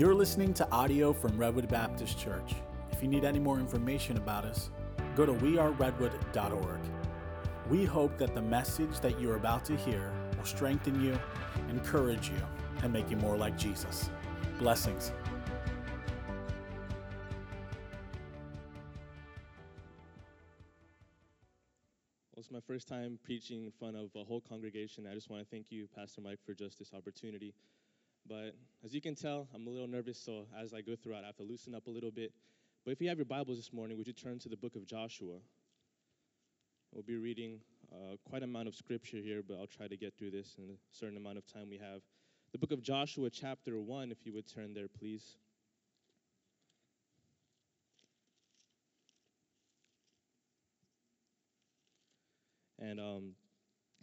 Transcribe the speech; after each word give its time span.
You're 0.00 0.14
listening 0.14 0.54
to 0.54 0.66
audio 0.72 1.12
from 1.12 1.36
Redwood 1.36 1.68
Baptist 1.68 2.18
Church. 2.18 2.54
If 2.90 3.02
you 3.02 3.08
need 3.08 3.22
any 3.22 3.38
more 3.38 3.60
information 3.60 4.16
about 4.16 4.46
us, 4.46 4.70
go 5.14 5.26
to 5.26 5.34
weareredwood.org. 5.34 6.80
We 7.68 7.84
hope 7.84 8.16
that 8.16 8.34
the 8.34 8.40
message 8.40 8.98
that 9.00 9.20
you're 9.20 9.36
about 9.36 9.66
to 9.66 9.76
hear 9.76 10.10
will 10.38 10.46
strengthen 10.46 11.02
you, 11.04 11.20
encourage 11.68 12.30
you, 12.30 12.40
and 12.82 12.90
make 12.90 13.10
you 13.10 13.18
more 13.18 13.36
like 13.36 13.58
Jesus. 13.58 14.08
Blessings. 14.58 15.12
Well, 22.32 22.38
it's 22.38 22.50
my 22.50 22.60
first 22.66 22.88
time 22.88 23.18
preaching 23.22 23.66
in 23.66 23.70
front 23.78 23.96
of 23.96 24.08
a 24.16 24.24
whole 24.24 24.40
congregation. 24.40 25.06
I 25.06 25.12
just 25.12 25.28
want 25.28 25.42
to 25.42 25.50
thank 25.50 25.66
you, 25.68 25.86
Pastor 25.94 26.22
Mike, 26.22 26.38
for 26.46 26.54
just 26.54 26.78
this 26.78 26.94
opportunity. 26.94 27.52
But 28.28 28.54
as 28.84 28.94
you 28.94 29.00
can 29.00 29.14
tell, 29.14 29.48
I'm 29.54 29.66
a 29.66 29.70
little 29.70 29.88
nervous, 29.88 30.18
so 30.18 30.46
as 30.58 30.72
I 30.72 30.80
go 30.80 30.96
through 30.96 31.14
it, 31.14 31.22
I 31.22 31.26
have 31.26 31.36
to 31.36 31.42
loosen 31.42 31.74
up 31.74 31.86
a 31.86 31.90
little 31.90 32.10
bit. 32.10 32.32
But 32.84 32.92
if 32.92 33.00
you 33.00 33.08
have 33.08 33.18
your 33.18 33.26
Bibles 33.26 33.58
this 33.58 33.72
morning, 33.72 33.98
would 33.98 34.06
you 34.06 34.12
turn 34.12 34.38
to 34.40 34.48
the 34.48 34.56
book 34.56 34.76
of 34.76 34.86
Joshua? 34.86 35.38
We'll 36.92 37.02
be 37.02 37.16
reading 37.16 37.60
uh, 37.92 38.16
quite 38.28 38.42
a 38.42 38.44
amount 38.44 38.68
of 38.68 38.74
scripture 38.74 39.18
here, 39.18 39.42
but 39.46 39.58
I'll 39.58 39.66
try 39.66 39.86
to 39.86 39.96
get 39.96 40.14
through 40.16 40.30
this 40.30 40.56
in 40.58 40.64
a 40.64 40.76
certain 40.90 41.16
amount 41.16 41.38
of 41.38 41.46
time 41.46 41.68
we 41.70 41.78
have. 41.78 42.00
The 42.52 42.58
book 42.58 42.72
of 42.72 42.82
Joshua, 42.82 43.30
chapter 43.30 43.78
1, 43.78 44.10
if 44.10 44.18
you 44.24 44.32
would 44.32 44.48
turn 44.48 44.74
there, 44.74 44.88
please. 44.88 45.36
And 52.80 52.98
um, 52.98 53.32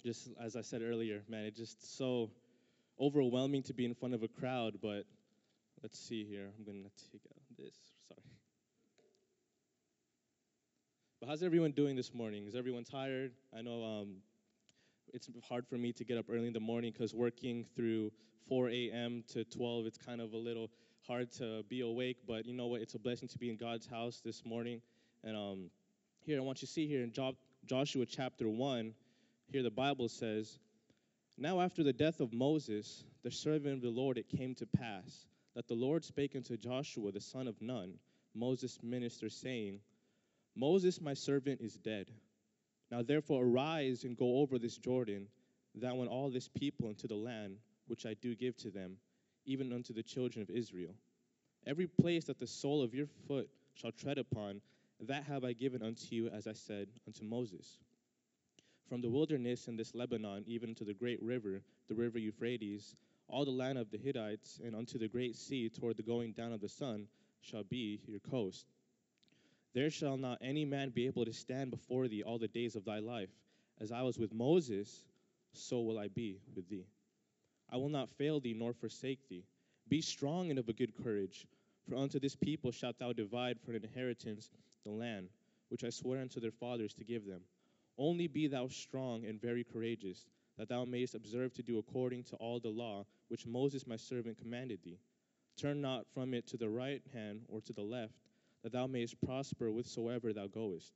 just 0.06 0.30
as 0.40 0.56
I 0.56 0.62
said 0.62 0.82
earlier, 0.82 1.24
man, 1.28 1.46
it's 1.46 1.58
just 1.58 1.98
so 1.98 2.30
overwhelming 3.00 3.64
to 3.64 3.74
be 3.74 3.86
in 3.86 3.94
front 3.94 4.14
of 4.14 4.24
a 4.24 4.28
crowd. 4.28 4.80
But 4.82 5.06
let's 5.84 6.00
see 6.00 6.24
here. 6.26 6.48
I'm 6.58 6.66
going 6.66 6.84
to 6.84 7.12
take 7.12 7.22
out 7.30 7.42
this. 7.58 7.76
Sorry. 8.08 8.22
But 11.20 11.30
how's 11.30 11.44
everyone 11.44 11.72
doing 11.72 11.96
this 11.96 12.14
morning? 12.14 12.46
Is 12.46 12.56
everyone 12.56 12.84
tired? 12.84 13.32
I 13.58 13.62
know 13.62 13.84
um, 13.84 14.18
it's 15.14 15.30
hard 15.48 15.66
for 15.68 15.76
me 15.76 15.92
to 15.94 16.04
get 16.04 16.18
up 16.18 16.26
early 16.30 16.48
in 16.48 16.54
the 16.54 16.60
morning 16.60 16.92
because 16.92 17.14
working 17.14 17.66
through 17.76 18.12
4 18.48 18.70
a.m. 18.70 19.24
to 19.34 19.44
12, 19.44 19.86
it's 19.86 19.98
kind 19.98 20.22
of 20.22 20.34
a 20.34 20.38
little 20.38 20.70
hard 21.08 21.32
to 21.34 21.64
be 21.70 21.82
awake. 21.82 22.18
But 22.28 22.46
you 22.46 22.54
know 22.54 22.68
what? 22.68 22.82
It's 22.82 22.94
a 22.96 23.00
blessing 23.00 23.28
to 23.30 23.38
be 23.38 23.50
in 23.50 23.58
God's 23.58 23.88
house 23.88 24.22
this 24.24 24.44
morning. 24.46 24.82
And 25.24 25.36
um, 25.36 25.70
here, 26.26 26.38
I 26.38 26.42
want 26.42 26.62
you 26.62 26.68
to 26.68 26.74
see 26.74 26.88
here 26.88 27.02
in 27.02 27.12
Joshua 27.66 28.06
chapter 28.06 28.50
1, 28.50 28.94
here 29.52 29.64
the 29.64 29.72
Bible 29.72 30.10
says, 30.10 30.60
Now 31.38 31.62
after 31.62 31.84
the 31.84 31.94
death 31.94 32.20
of 32.20 32.34
Moses, 32.34 33.04
the 33.24 33.30
servant 33.30 33.76
of 33.76 33.82
the 33.82 33.90
Lord, 33.90 34.18
it 34.18 34.28
came 34.28 34.56
to 34.56 34.66
pass 34.66 35.28
that 35.54 35.68
the 35.68 35.76
Lord 35.76 36.04
spake 36.04 36.36
unto 36.36 36.58
Joshua 36.58 37.12
the 37.12 37.22
son 37.22 37.48
of 37.48 37.62
Nun, 37.62 38.00
Moses' 38.34 38.80
minister, 38.82 39.30
saying, 39.30 39.80
Moses, 40.56 41.00
my 41.00 41.14
servant, 41.14 41.62
is 41.62 41.78
dead. 41.78 42.12
Now 42.90 43.04
therefore 43.04 43.44
arise 43.44 44.04
and 44.04 44.18
go 44.18 44.38
over 44.38 44.58
this 44.58 44.78
Jordan, 44.78 45.28
thou 45.76 46.02
and 46.02 46.10
all 46.10 46.32
this 46.32 46.48
people 46.48 46.90
into 46.90 47.08
the 47.08 47.16
land 47.16 47.58
which 47.88 48.06
I 48.06 48.16
do 48.16 48.36
give 48.36 48.58
to 48.58 48.72
them, 48.72 48.98
even 49.46 49.72
unto 49.74 49.94
the 49.94 50.04
children 50.04 50.42
of 50.42 50.50
Israel. 50.50 50.96
Every 51.68 51.88
place 51.88 52.26
that 52.26 52.40
the 52.40 52.48
sole 52.48 52.82
of 52.82 52.96
your 52.96 53.08
foot 53.28 53.50
shall 53.74 53.92
tread 53.92 54.18
upon, 54.18 54.62
that 55.02 55.24
have 55.26 55.44
I 55.44 55.54
given 55.54 55.84
unto 55.84 56.16
you, 56.16 56.30
as 56.30 56.48
I 56.48 56.54
said 56.54 56.88
unto 57.06 57.24
Moses. 57.24 57.78
From 58.88 59.02
the 59.02 59.10
wilderness 59.10 59.68
and 59.68 59.78
this 59.78 59.94
Lebanon, 59.94 60.46
even 60.48 60.74
to 60.76 60.86
the 60.86 60.94
great 60.94 61.22
river, 61.22 61.62
the 61.90 61.96
river 61.96 62.20
Euphrates, 62.20 62.96
all 63.28 63.44
the 63.44 63.52
land 63.52 63.78
of 63.78 63.92
the 63.92 63.98
Hittites, 63.98 64.62
and 64.64 64.74
unto 64.74 64.98
the 64.98 65.10
great 65.10 65.36
sea 65.36 65.68
toward 65.68 65.98
the 65.98 66.04
going 66.04 66.32
down 66.32 66.54
of 66.54 66.62
the 66.62 66.70
sun, 66.70 67.08
shall 67.42 67.64
be 67.64 68.00
your 68.08 68.20
coast. 68.20 68.66
There 69.74 69.90
shall 69.90 70.16
not 70.16 70.38
any 70.42 70.64
man 70.64 70.90
be 70.90 71.06
able 71.06 71.26
to 71.26 71.34
stand 71.34 71.70
before 71.72 72.08
thee 72.08 72.24
all 72.24 72.38
the 72.38 72.48
days 72.48 72.76
of 72.78 72.86
thy 72.86 73.00
life. 73.00 73.30
As 73.80 73.92
I 73.92 74.04
was 74.04 74.18
with 74.18 74.34
Moses, 74.34 75.04
so 75.52 75.82
will 75.82 76.00
I 76.00 76.08
be 76.08 76.40
with 76.56 76.70
thee. 76.70 76.86
I 77.70 77.76
will 77.76 77.90
not 77.90 78.10
fail 78.18 78.40
thee 78.40 78.56
nor 78.58 78.74
forsake 78.74 79.28
thee. 79.28 79.44
Be 79.90 80.00
strong 80.00 80.50
and 80.50 80.60
of 80.60 80.70
a 80.70 80.74
good 80.74 80.96
courage, 81.04 81.46
for 81.88 81.96
unto 81.96 82.20
this 82.20 82.36
people 82.36 82.72
shalt 82.72 82.98
thou 83.00 83.12
divide 83.12 83.60
for 83.60 83.72
an 83.74 83.84
inheritance 83.84 84.50
the 84.84 84.92
land, 84.92 85.28
which 85.68 85.84
I 85.84 85.90
swear 85.90 86.22
unto 86.22 86.40
their 86.40 86.52
fathers 86.52 86.94
to 86.94 87.04
give 87.04 87.26
them. 87.26 87.42
Only 87.98 88.28
be 88.28 88.48
thou 88.48 88.68
strong 88.68 89.26
and 89.26 89.42
very 89.42 89.64
courageous, 89.64 90.26
that 90.58 90.70
thou 90.70 90.86
mayest 90.86 91.16
observe 91.16 91.54
to 91.54 91.64
do 91.64 91.78
according 91.78 92.24
to 92.26 92.36
all 92.36 92.60
the 92.60 92.70
law 92.70 93.06
which 93.28 93.46
Moses 93.46 93.88
my 93.88 93.96
servant 93.96 94.38
commanded 94.38 94.80
thee. 94.84 95.00
Turn 95.58 95.82
not 95.82 96.06
from 96.14 96.34
it 96.34 96.48
to 96.48 96.58
the 96.58 96.70
right 96.70 97.02
hand 97.14 97.42
or 97.48 97.62
to 97.62 97.74
the 97.74 97.82
left, 97.82 98.14
that 98.64 98.72
thou 98.72 98.88
mayest 98.88 99.20
prosper 99.22 99.70
whithersoever 99.70 100.34
thou 100.34 100.48
goest. 100.48 100.94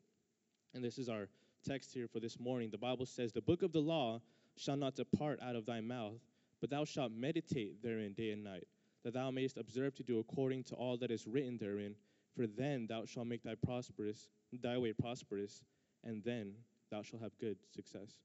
And 0.73 0.83
this 0.83 0.97
is 0.97 1.09
our 1.09 1.27
text 1.63 1.93
here 1.93 2.07
for 2.07 2.19
this 2.19 2.39
morning. 2.39 2.69
The 2.69 2.77
Bible 2.77 3.05
says, 3.05 3.31
The 3.31 3.41
book 3.41 3.63
of 3.63 3.71
the 3.71 3.81
law 3.81 4.21
shall 4.55 4.77
not 4.77 4.95
depart 4.95 5.39
out 5.41 5.55
of 5.55 5.65
thy 5.65 5.81
mouth, 5.81 6.19
but 6.59 6.69
thou 6.69 6.85
shalt 6.85 7.11
meditate 7.11 7.81
therein 7.81 8.13
day 8.13 8.31
and 8.31 8.43
night, 8.43 8.67
that 9.03 9.13
thou 9.13 9.31
mayest 9.31 9.57
observe 9.57 9.95
to 9.95 10.03
do 10.03 10.19
according 10.19 10.63
to 10.65 10.75
all 10.75 10.97
that 10.97 11.11
is 11.11 11.27
written 11.27 11.57
therein. 11.57 11.95
For 12.35 12.47
then 12.47 12.87
thou 12.87 13.05
shalt 13.05 13.27
make 13.27 13.43
thy 13.43 13.55
prosperous 13.55 14.29
thy 14.53 14.77
way 14.77 14.93
prosperous, 14.93 15.63
and 16.03 16.23
then 16.23 16.53
thou 16.91 17.01
shalt 17.01 17.21
have 17.23 17.31
good 17.39 17.57
success. 17.73 18.19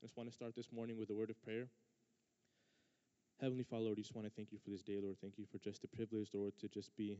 I 0.00 0.06
just 0.06 0.16
want 0.16 0.30
to 0.30 0.34
start 0.34 0.54
this 0.54 0.70
morning 0.72 0.96
with 0.96 1.10
a 1.10 1.14
word 1.14 1.30
of 1.30 1.42
prayer. 1.42 1.66
Heavenly 3.40 3.64
Father, 3.64 3.86
Lord, 3.86 3.98
I 3.98 4.02
just 4.02 4.14
want 4.14 4.28
to 4.28 4.32
thank 4.34 4.52
you 4.52 4.58
for 4.62 4.70
this 4.70 4.82
day, 4.82 4.98
Lord. 5.02 5.16
Thank 5.20 5.36
you 5.36 5.44
for 5.50 5.58
just 5.58 5.82
the 5.82 5.88
privilege, 5.88 6.28
Lord, 6.32 6.56
to 6.60 6.68
just 6.68 6.96
be 6.96 7.18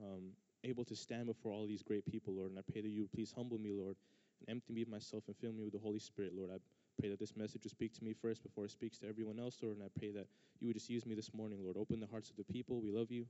um, 0.00 0.30
able 0.62 0.84
to 0.84 0.94
stand 0.94 1.26
before 1.26 1.50
all 1.50 1.66
these 1.66 1.82
great 1.82 2.06
people, 2.06 2.34
Lord. 2.34 2.50
And 2.50 2.58
I 2.58 2.62
pray 2.70 2.80
that 2.82 2.88
you 2.88 3.02
would 3.02 3.12
please 3.12 3.32
humble 3.36 3.58
me, 3.58 3.72
Lord, 3.72 3.96
and 4.40 4.48
empty 4.48 4.72
me 4.72 4.82
of 4.82 4.88
myself 4.88 5.24
and 5.26 5.36
fill 5.36 5.52
me 5.52 5.64
with 5.64 5.72
the 5.72 5.80
Holy 5.80 5.98
Spirit, 5.98 6.32
Lord. 6.36 6.50
I 6.54 6.58
pray 7.00 7.10
that 7.10 7.18
this 7.18 7.36
message 7.36 7.64
would 7.64 7.72
speak 7.72 7.92
to 7.98 8.04
me 8.04 8.14
first 8.14 8.44
before 8.44 8.66
it 8.66 8.70
speaks 8.70 8.98
to 8.98 9.08
everyone 9.08 9.40
else, 9.40 9.58
Lord. 9.60 9.78
And 9.78 9.84
I 9.84 9.98
pray 9.98 10.12
that 10.12 10.26
you 10.60 10.68
would 10.68 10.76
just 10.76 10.88
use 10.88 11.04
me 11.04 11.16
this 11.16 11.34
morning, 11.34 11.58
Lord. 11.64 11.76
Open 11.76 11.98
the 11.98 12.06
hearts 12.06 12.30
of 12.30 12.36
the 12.36 12.44
people. 12.44 12.80
We 12.80 12.92
love 12.92 13.10
you. 13.10 13.26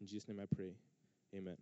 In 0.00 0.06
Jesus' 0.06 0.28
name 0.28 0.38
I 0.40 0.46
pray. 0.54 0.70
Amen. 1.34 1.56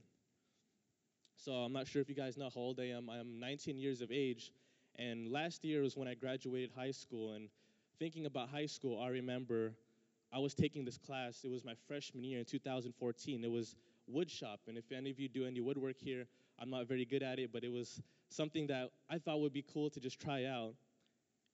So 1.38 1.52
I'm 1.52 1.72
not 1.72 1.86
sure 1.86 2.02
if 2.02 2.08
you 2.08 2.14
guys 2.14 2.36
know 2.36 2.50
how 2.54 2.60
old 2.60 2.80
I 2.80 2.90
am. 2.90 3.08
I'm 3.08 3.40
19 3.40 3.78
years 3.78 4.02
of 4.02 4.10
age. 4.12 4.52
And 4.98 5.30
last 5.30 5.64
year 5.64 5.82
was 5.82 5.96
when 5.96 6.08
I 6.08 6.14
graduated 6.14 6.70
high 6.74 6.90
school. 6.90 7.34
And 7.34 7.48
thinking 7.98 8.26
about 8.26 8.48
high 8.48 8.66
school, 8.66 9.00
I 9.00 9.08
remember 9.08 9.72
I 10.32 10.38
was 10.38 10.54
taking 10.54 10.84
this 10.84 10.98
class. 10.98 11.42
It 11.44 11.50
was 11.50 11.64
my 11.64 11.74
freshman 11.86 12.24
year 12.24 12.38
in 12.38 12.44
2014. 12.44 13.44
It 13.44 13.50
was 13.50 13.76
wood 14.06 14.30
shop. 14.30 14.60
And 14.68 14.76
if 14.76 14.90
any 14.92 15.10
of 15.10 15.18
you 15.18 15.28
do 15.28 15.44
any 15.44 15.60
woodwork 15.60 15.96
here, 15.98 16.26
I'm 16.58 16.70
not 16.70 16.86
very 16.86 17.04
good 17.04 17.22
at 17.22 17.38
it, 17.38 17.52
but 17.52 17.64
it 17.64 17.72
was 17.72 18.00
something 18.28 18.66
that 18.68 18.90
I 19.10 19.18
thought 19.18 19.40
would 19.40 19.52
be 19.52 19.64
cool 19.72 19.90
to 19.90 20.00
just 20.00 20.20
try 20.20 20.44
out. 20.44 20.74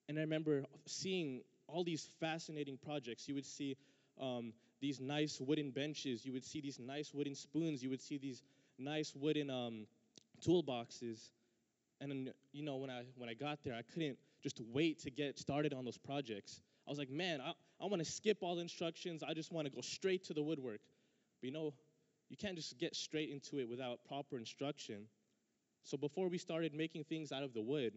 And 0.09 0.19
I 0.19 0.23
remember 0.23 0.65
seeing 0.87 1.43
all 1.67 1.85
these 1.85 2.09
fascinating 2.21 2.77
projects. 2.77 3.29
You 3.29 3.35
would 3.35 3.47
see 3.47 3.77
um, 4.21 4.53
these 4.81 5.01
nice 5.01 5.41
wooden 5.41 5.71
benches, 5.71 6.27
you 6.27 6.33
would 6.33 6.45
see 6.45 6.61
these 6.61 6.79
nice 6.79 7.15
wooden 7.15 7.35
spoons, 7.35 7.83
you 7.83 7.91
would 7.91 8.01
see 8.01 8.19
these 8.19 8.43
nice 8.79 9.15
wooden 9.15 9.49
um, 9.49 9.87
toolboxes. 10.45 11.31
And 12.03 12.11
then, 12.11 12.35
you 12.53 12.65
know, 12.65 12.77
when 12.77 12.91
I 12.91 13.05
when 13.17 13.29
I 13.29 13.35
got 13.35 13.63
there, 13.63 13.75
I 13.75 13.83
couldn't 13.83 14.19
just 14.43 14.61
wait 14.73 14.99
to 15.05 15.11
get 15.11 15.39
started 15.39 15.73
on 15.73 15.85
those 15.85 15.97
projects. 15.97 16.61
I 16.87 16.91
was 16.91 16.99
like, 16.99 17.11
man, 17.11 17.41
I, 17.41 17.53
I 17.81 17.87
want 17.87 18.05
to 18.05 18.11
skip 18.11 18.39
all 18.41 18.57
the 18.57 18.61
instructions. 18.61 19.23
I 19.23 19.35
just 19.35 19.53
want 19.53 19.69
to 19.69 19.73
go 19.73 19.81
straight 19.81 20.25
to 20.25 20.35
the 20.35 20.43
woodwork. 20.43 20.81
But 21.41 21.47
you 21.47 21.53
know, 21.53 21.75
you 22.29 22.37
can't 22.37 22.57
just 22.57 22.77
get 22.77 22.97
straight 22.97 23.31
into 23.31 23.61
it 23.61 23.69
without 23.69 24.01
proper 24.05 24.37
instruction. 24.37 25.07
So 25.85 25.97
before 25.97 26.29
we 26.29 26.39
started 26.39 26.75
making 26.75 27.05
things 27.05 27.31
out 27.31 27.45
of 27.45 27.55
the 27.55 27.63
wood, 27.63 27.93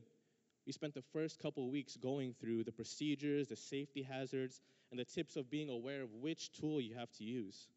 we 0.68 0.72
spent 0.72 0.94
the 0.94 1.04
first 1.14 1.40
couple 1.40 1.70
weeks 1.72 1.98
going 1.98 2.36
through 2.40 2.64
the 2.64 2.72
procedures, 2.72 3.48
the 3.48 3.56
safety 3.56 4.04
hazards, 4.04 4.62
and 4.92 5.00
the 5.00 5.06
tips 5.06 5.36
of 5.36 5.50
being 5.50 5.70
aware 5.70 6.04
of 6.04 6.14
which 6.14 6.52
tool 6.52 6.80
you 6.80 6.96
have 6.96 7.12
to 7.14 7.24
use. 7.24 7.68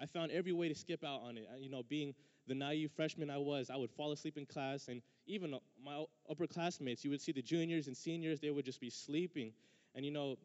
I 0.00 0.06
found 0.06 0.30
every 0.30 0.52
way 0.52 0.68
to 0.68 0.74
skip 0.74 1.04
out 1.04 1.20
on 1.22 1.36
it. 1.36 1.48
You 1.60 1.70
know, 1.70 1.82
being 1.82 2.14
the 2.46 2.54
naive 2.54 2.92
freshman 2.94 3.30
I 3.30 3.38
was, 3.38 3.68
I 3.70 3.76
would 3.76 3.90
fall 3.90 4.12
asleep 4.12 4.38
in 4.38 4.46
class, 4.46 4.88
and 4.88 5.02
even 5.28 5.54
my 5.84 6.04
upperclassmates, 6.30 7.04
you 7.04 7.10
would 7.10 7.20
see 7.20 7.32
the 7.32 7.42
juniors 7.42 7.86
and 7.86 7.96
seniors, 7.96 8.40
they 8.40 8.50
would 8.50 8.64
just 8.64 8.80
be 8.80 8.90
sleeping. 8.90 9.52
And 9.94 10.04
you 10.04 10.10
know, 10.10 10.36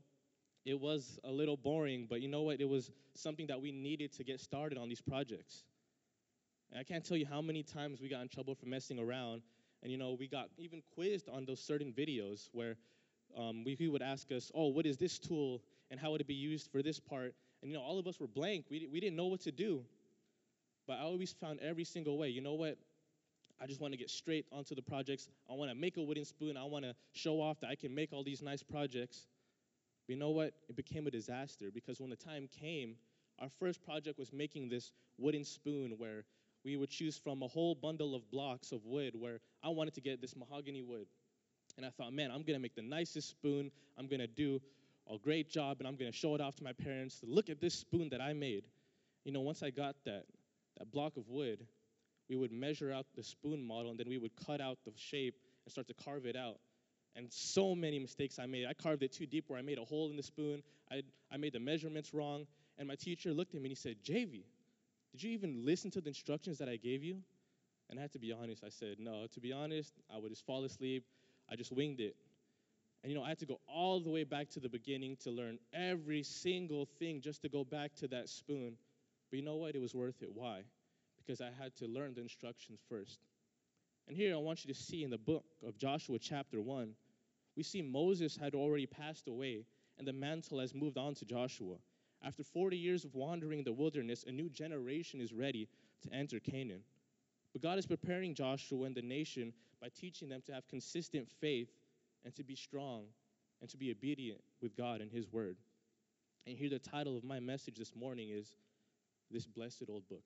it 0.66 0.80
was 0.80 1.20
a 1.24 1.32
little 1.32 1.58
boring, 1.58 2.08
but 2.10 2.22
you 2.22 2.28
know 2.28 2.42
what? 2.44 2.62
It 2.62 2.70
was 2.70 2.92
something 3.16 3.48
that 3.48 3.62
we 3.62 3.72
needed 3.72 4.14
to 4.14 4.24
get 4.24 4.40
started 4.40 4.78
on 4.78 4.90
these 4.90 5.02
projects. 5.02 5.64
And 6.72 6.80
I 6.80 6.84
can't 6.84 7.04
tell 7.04 7.18
you 7.18 7.26
how 7.26 7.42
many 7.42 7.64
times 7.64 8.02
we 8.02 8.10
got 8.10 8.22
in 8.22 8.30
trouble 8.30 8.56
for 8.56 8.66
messing 8.66 9.00
around. 9.00 9.42
And 9.82 9.92
you 9.92 9.98
know, 9.98 10.16
we 10.18 10.28
got 10.28 10.50
even 10.58 10.82
quizzed 10.94 11.30
on 11.30 11.46
those 11.46 11.60
certain 11.60 11.92
videos 11.92 12.50
where 12.52 12.76
um, 13.38 13.64
we, 13.64 13.76
he 13.76 13.88
would 13.88 14.02
ask 14.02 14.32
us, 14.32 14.52
"Oh, 14.56 14.68
what 14.68 14.86
is 14.86 14.98
this 14.98 15.20
tool, 15.20 15.62
and 15.92 16.00
how 16.00 16.12
would 16.12 16.22
it 16.22 16.28
be 16.28 16.34
used 16.34 16.72
for 16.72 16.82
this 16.82 17.00
part?" 17.00 17.34
And 17.62 17.72
you 17.72 17.78
know, 17.78 17.84
all 17.84 18.00
of 18.00 18.08
us 18.08 18.20
were 18.20 18.28
blank. 18.28 18.66
We 18.70 18.88
we 18.92 19.00
didn't 19.00 19.16
know 19.16 19.28
what 19.28 19.42
to 19.42 19.52
do. 19.52 19.84
But 20.88 20.98
I 21.00 21.02
always 21.02 21.32
found 21.32 21.60
every 21.62 21.84
single 21.84 22.18
way. 22.18 22.30
You 22.30 22.42
know 22.42 22.54
what? 22.54 22.78
I 23.64 23.66
just 23.66 23.80
want 23.80 23.94
to 23.94 23.98
get 23.98 24.10
straight 24.10 24.46
onto 24.52 24.76
the 24.76 24.82
projects. 24.82 25.30
I 25.50 25.54
want 25.54 25.72
to 25.72 25.76
make 25.76 25.96
a 25.96 26.02
wooden 26.02 26.26
spoon. 26.26 26.58
I 26.58 26.66
want 26.66 26.84
to 26.84 26.94
show 27.14 27.40
off 27.40 27.62
that 27.62 27.70
I 27.70 27.76
can 27.76 27.96
make 27.96 28.12
all 28.12 28.22
these 28.22 28.42
nice 28.42 28.62
projects. 28.62 29.26
But 30.06 30.16
you 30.16 30.20
know 30.20 30.32
what? 30.32 30.54
It 30.68 30.76
became 30.76 31.08
a 31.08 31.12
disaster 31.12 31.68
because 31.74 32.02
when 32.02 32.10
the 32.10 32.18
time 32.18 32.50
came, 32.60 32.98
our 33.40 33.48
first 33.60 33.82
project 33.82 34.20
was 34.20 34.34
making 34.34 34.68
this 34.68 34.92
wooden 35.18 35.46
spoon 35.46 35.94
where 35.98 36.26
we 36.66 36.76
would 36.76 36.90
choose 36.90 37.18
from 37.18 37.42
a 37.42 37.48
whole 37.48 37.74
bundle 37.74 38.16
of 38.16 38.30
blocks 38.30 38.74
of 38.74 38.86
wood 38.86 39.14
where 39.18 39.40
I 39.64 39.70
wanted 39.70 39.94
to 39.94 40.02
get 40.02 40.20
this 40.20 40.36
mahogany 40.36 40.82
wood. 40.82 41.08
And 41.78 41.86
I 41.86 41.90
thought, 41.90 42.12
man, 42.12 42.32
I'm 42.32 42.44
gonna 42.44 42.60
make 42.60 42.76
the 42.76 42.82
nicest 42.82 43.30
spoon. 43.30 43.72
I'm 43.98 44.08
gonna 44.08 44.28
do 44.28 44.62
a 45.10 45.18
great 45.18 45.50
job 45.50 45.78
and 45.80 45.88
I'm 45.88 45.96
gonna 45.96 46.12
show 46.12 46.36
it 46.36 46.42
off 46.42 46.56
to 46.58 46.66
my 46.66 46.74
parents. 46.74 47.22
Look 47.24 47.50
at 47.50 47.62
this 47.62 47.76
spoon 47.76 48.10
that 48.10 48.20
I 48.20 48.34
made. 48.34 48.66
You 49.24 49.32
know, 49.32 49.42
once 49.42 49.64
I 49.64 49.70
got 49.70 49.96
that, 50.04 50.26
that 50.78 50.92
block 50.92 51.16
of 51.16 51.30
wood, 51.30 51.66
we 52.30 52.36
would 52.36 52.52
measure 52.52 52.92
out 52.92 53.06
the 53.16 53.24
spoon 53.24 53.66
model 53.66 53.92
and 53.92 54.00
then 54.00 54.10
we 54.10 54.18
would 54.18 54.32
cut 54.46 54.62
out 54.62 54.78
the 54.86 54.92
shape 54.96 55.36
and 55.66 55.72
start 55.72 55.88
to 55.88 55.94
carve 55.94 56.26
it 56.26 56.36
out. 56.36 56.58
And 57.16 57.32
so 57.32 57.76
many 57.76 58.00
mistakes 58.00 58.40
I 58.40 58.46
made. 58.48 58.66
I 58.66 58.74
carved 58.74 59.04
it 59.04 59.12
too 59.12 59.26
deep 59.26 59.46
where 59.48 59.60
I 59.60 59.62
made 59.62 59.78
a 59.78 59.86
hole 59.86 60.10
in 60.10 60.18
the 60.18 60.24
spoon. 60.24 60.64
I, 60.92 61.04
I 61.32 61.38
made 61.38 61.54
the 61.54 61.60
measurements 61.60 62.14
wrong. 62.14 62.48
And 62.78 62.88
my 62.88 62.96
teacher 62.96 63.32
looked 63.32 63.54
at 63.54 63.62
me 63.62 63.68
and 63.70 63.72
he 63.72 63.76
said, 63.76 63.98
JV, 64.04 64.44
did 65.12 65.22
you 65.22 65.32
even 65.32 65.64
listen 65.64 65.92
to 65.92 66.02
the 66.02 66.08
instructions 66.08 66.58
that 66.58 66.68
I 66.68 66.76
gave 66.76 67.04
you? 67.04 67.18
And 67.90 68.00
I 68.00 68.02
had 68.02 68.14
to 68.14 68.20
be 68.20 68.32
honest. 68.32 68.64
I 68.66 68.70
said, 68.70 68.96
No, 69.00 69.28
to 69.32 69.40
be 69.40 69.54
honest, 69.54 69.94
I 70.14 70.18
would 70.18 70.32
just 70.32 70.46
fall 70.46 70.64
asleep. 70.64 71.04
I 71.52 71.56
just 71.56 71.72
winged 71.72 72.00
it. 72.00 72.16
And 73.04 73.12
you 73.12 73.18
know, 73.18 73.24
I 73.24 73.30
had 73.30 73.40
to 73.40 73.46
go 73.46 73.60
all 73.68 74.00
the 74.00 74.10
way 74.10 74.24
back 74.24 74.50
to 74.52 74.60
the 74.60 74.70
beginning 74.70 75.18
to 75.24 75.30
learn 75.30 75.60
every 75.74 76.24
single 76.24 76.88
thing 76.98 77.22
just 77.22 77.42
to 77.44 77.50
go 77.50 77.64
back 77.64 77.94
to 77.96 78.08
that 78.08 78.30
spoon. 78.30 78.78
But 79.30 79.38
you 79.38 79.46
know 79.46 79.58
what? 79.58 79.76
It 79.76 79.82
was 79.82 79.94
worth 79.94 80.22
it. 80.22 80.30
Why? 80.34 80.64
Because 81.26 81.42
I 81.42 81.50
had 81.58 81.76
to 81.78 81.88
learn 81.88 82.14
the 82.14 82.22
instructions 82.22 82.80
first. 82.90 83.20
And 84.08 84.18
here 84.18 84.34
I 84.34 84.38
want 84.38 84.66
you 84.66 84.74
to 84.74 84.80
see 84.80 85.04
in 85.04 85.10
the 85.10 85.18
book 85.18 85.46
of 85.66 85.78
Joshua, 85.78 86.20
chapter 86.20 86.62
1, 86.62 86.94
we 87.56 87.64
see 87.64 87.82
Moses 87.82 88.36
had 88.36 88.56
already 88.56 88.86
passed 88.86 89.28
away, 89.28 89.66
and 89.98 90.08
the 90.08 90.14
mantle 90.14 90.60
has 90.60 90.74
moved 90.74 90.98
on 90.98 91.14
to 91.16 91.26
Joshua. 91.26 91.76
After 92.24 92.44
40 92.44 92.78
years 92.78 93.06
of 93.06 93.16
wandering 93.16 93.60
in 93.60 93.66
the 93.66 93.74
wilderness, 93.74 94.26
a 94.28 94.32
new 94.32 94.50
generation 94.50 95.22
is 95.22 95.34
ready 95.34 95.68
to 96.02 96.14
enter 96.14 96.40
Canaan. 96.40 96.82
But 97.54 97.62
God 97.62 97.78
is 97.78 97.86
preparing 97.86 98.34
Joshua 98.34 98.86
and 98.86 98.96
the 98.96 99.02
nation 99.02 99.54
by 99.80 99.90
teaching 99.90 100.30
them 100.30 100.42
to 100.48 100.54
have 100.54 100.68
consistent 100.68 101.30
faith 101.40 101.70
and 102.26 102.34
to 102.36 102.44
be 102.44 102.56
strong 102.56 103.04
and 103.62 103.70
to 103.70 103.78
be 103.78 103.92
obedient 103.92 104.42
with 104.62 104.76
God 104.76 105.02
and 105.02 105.12
His 105.12 105.32
Word. 105.32 105.58
And 106.48 106.58
here, 106.58 106.70
the 106.70 106.80
title 106.80 107.16
of 107.16 107.24
my 107.24 107.40
message 107.40 107.76
this 107.78 107.96
morning 107.96 108.30
is 108.30 108.56
This 109.30 109.46
Blessed 109.46 109.84
Old 109.90 110.08
Book. 110.10 110.24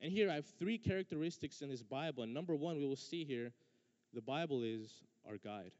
And 0.00 0.12
here, 0.12 0.30
I 0.30 0.34
have 0.34 0.46
three 0.58 0.78
characteristics 0.78 1.60
in 1.60 1.68
this 1.68 1.82
Bible. 1.82 2.22
And 2.22 2.32
number 2.32 2.54
one, 2.54 2.76
we 2.76 2.86
will 2.86 2.96
see 2.96 3.24
here 3.24 3.52
the 4.14 4.20
Bible 4.20 4.62
is 4.62 5.02
our 5.28 5.36
guide. 5.38 5.72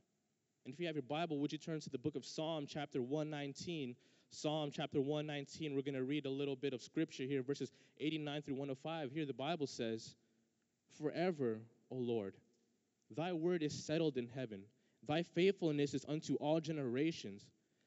And 0.64 0.74
if 0.74 0.80
you 0.80 0.86
have 0.86 0.96
your 0.96 1.02
Bible, 1.02 1.38
would 1.38 1.52
you 1.52 1.58
turn 1.58 1.80
to 1.80 1.90
the 1.90 1.98
book 1.98 2.16
of 2.16 2.26
Psalm, 2.26 2.66
chapter 2.68 3.00
119? 3.00 3.94
Psalm 4.30 4.70
chapter 4.70 5.00
119, 5.00 5.74
we're 5.74 5.80
going 5.80 5.94
to 5.94 6.04
read 6.04 6.26
a 6.26 6.30
little 6.30 6.56
bit 6.56 6.74
of 6.74 6.82
scripture 6.82 7.22
here, 7.22 7.42
verses 7.42 7.72
89 7.98 8.42
through 8.42 8.54
105. 8.54 9.10
Here 9.10 9.24
the 9.24 9.32
Bible 9.32 9.66
says, 9.66 10.14
Forever, 11.00 11.60
O 11.90 11.94
Lord, 11.94 12.34
thy 13.16 13.32
word 13.32 13.62
is 13.62 13.72
settled 13.72 14.18
in 14.18 14.26
heaven. 14.26 14.62
Thy 15.06 15.22
faithfulness 15.22 15.94
is 15.94 16.04
unto 16.06 16.34
all 16.34 16.60
generations. 16.60 17.46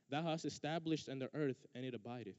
Thou 0.09 0.23
hast 0.23 0.45
established 0.45 1.07
in 1.07 1.19
the 1.19 1.29
earth, 1.35 1.67
and 1.75 1.85
it 1.85 1.93
abideth. 1.93 2.37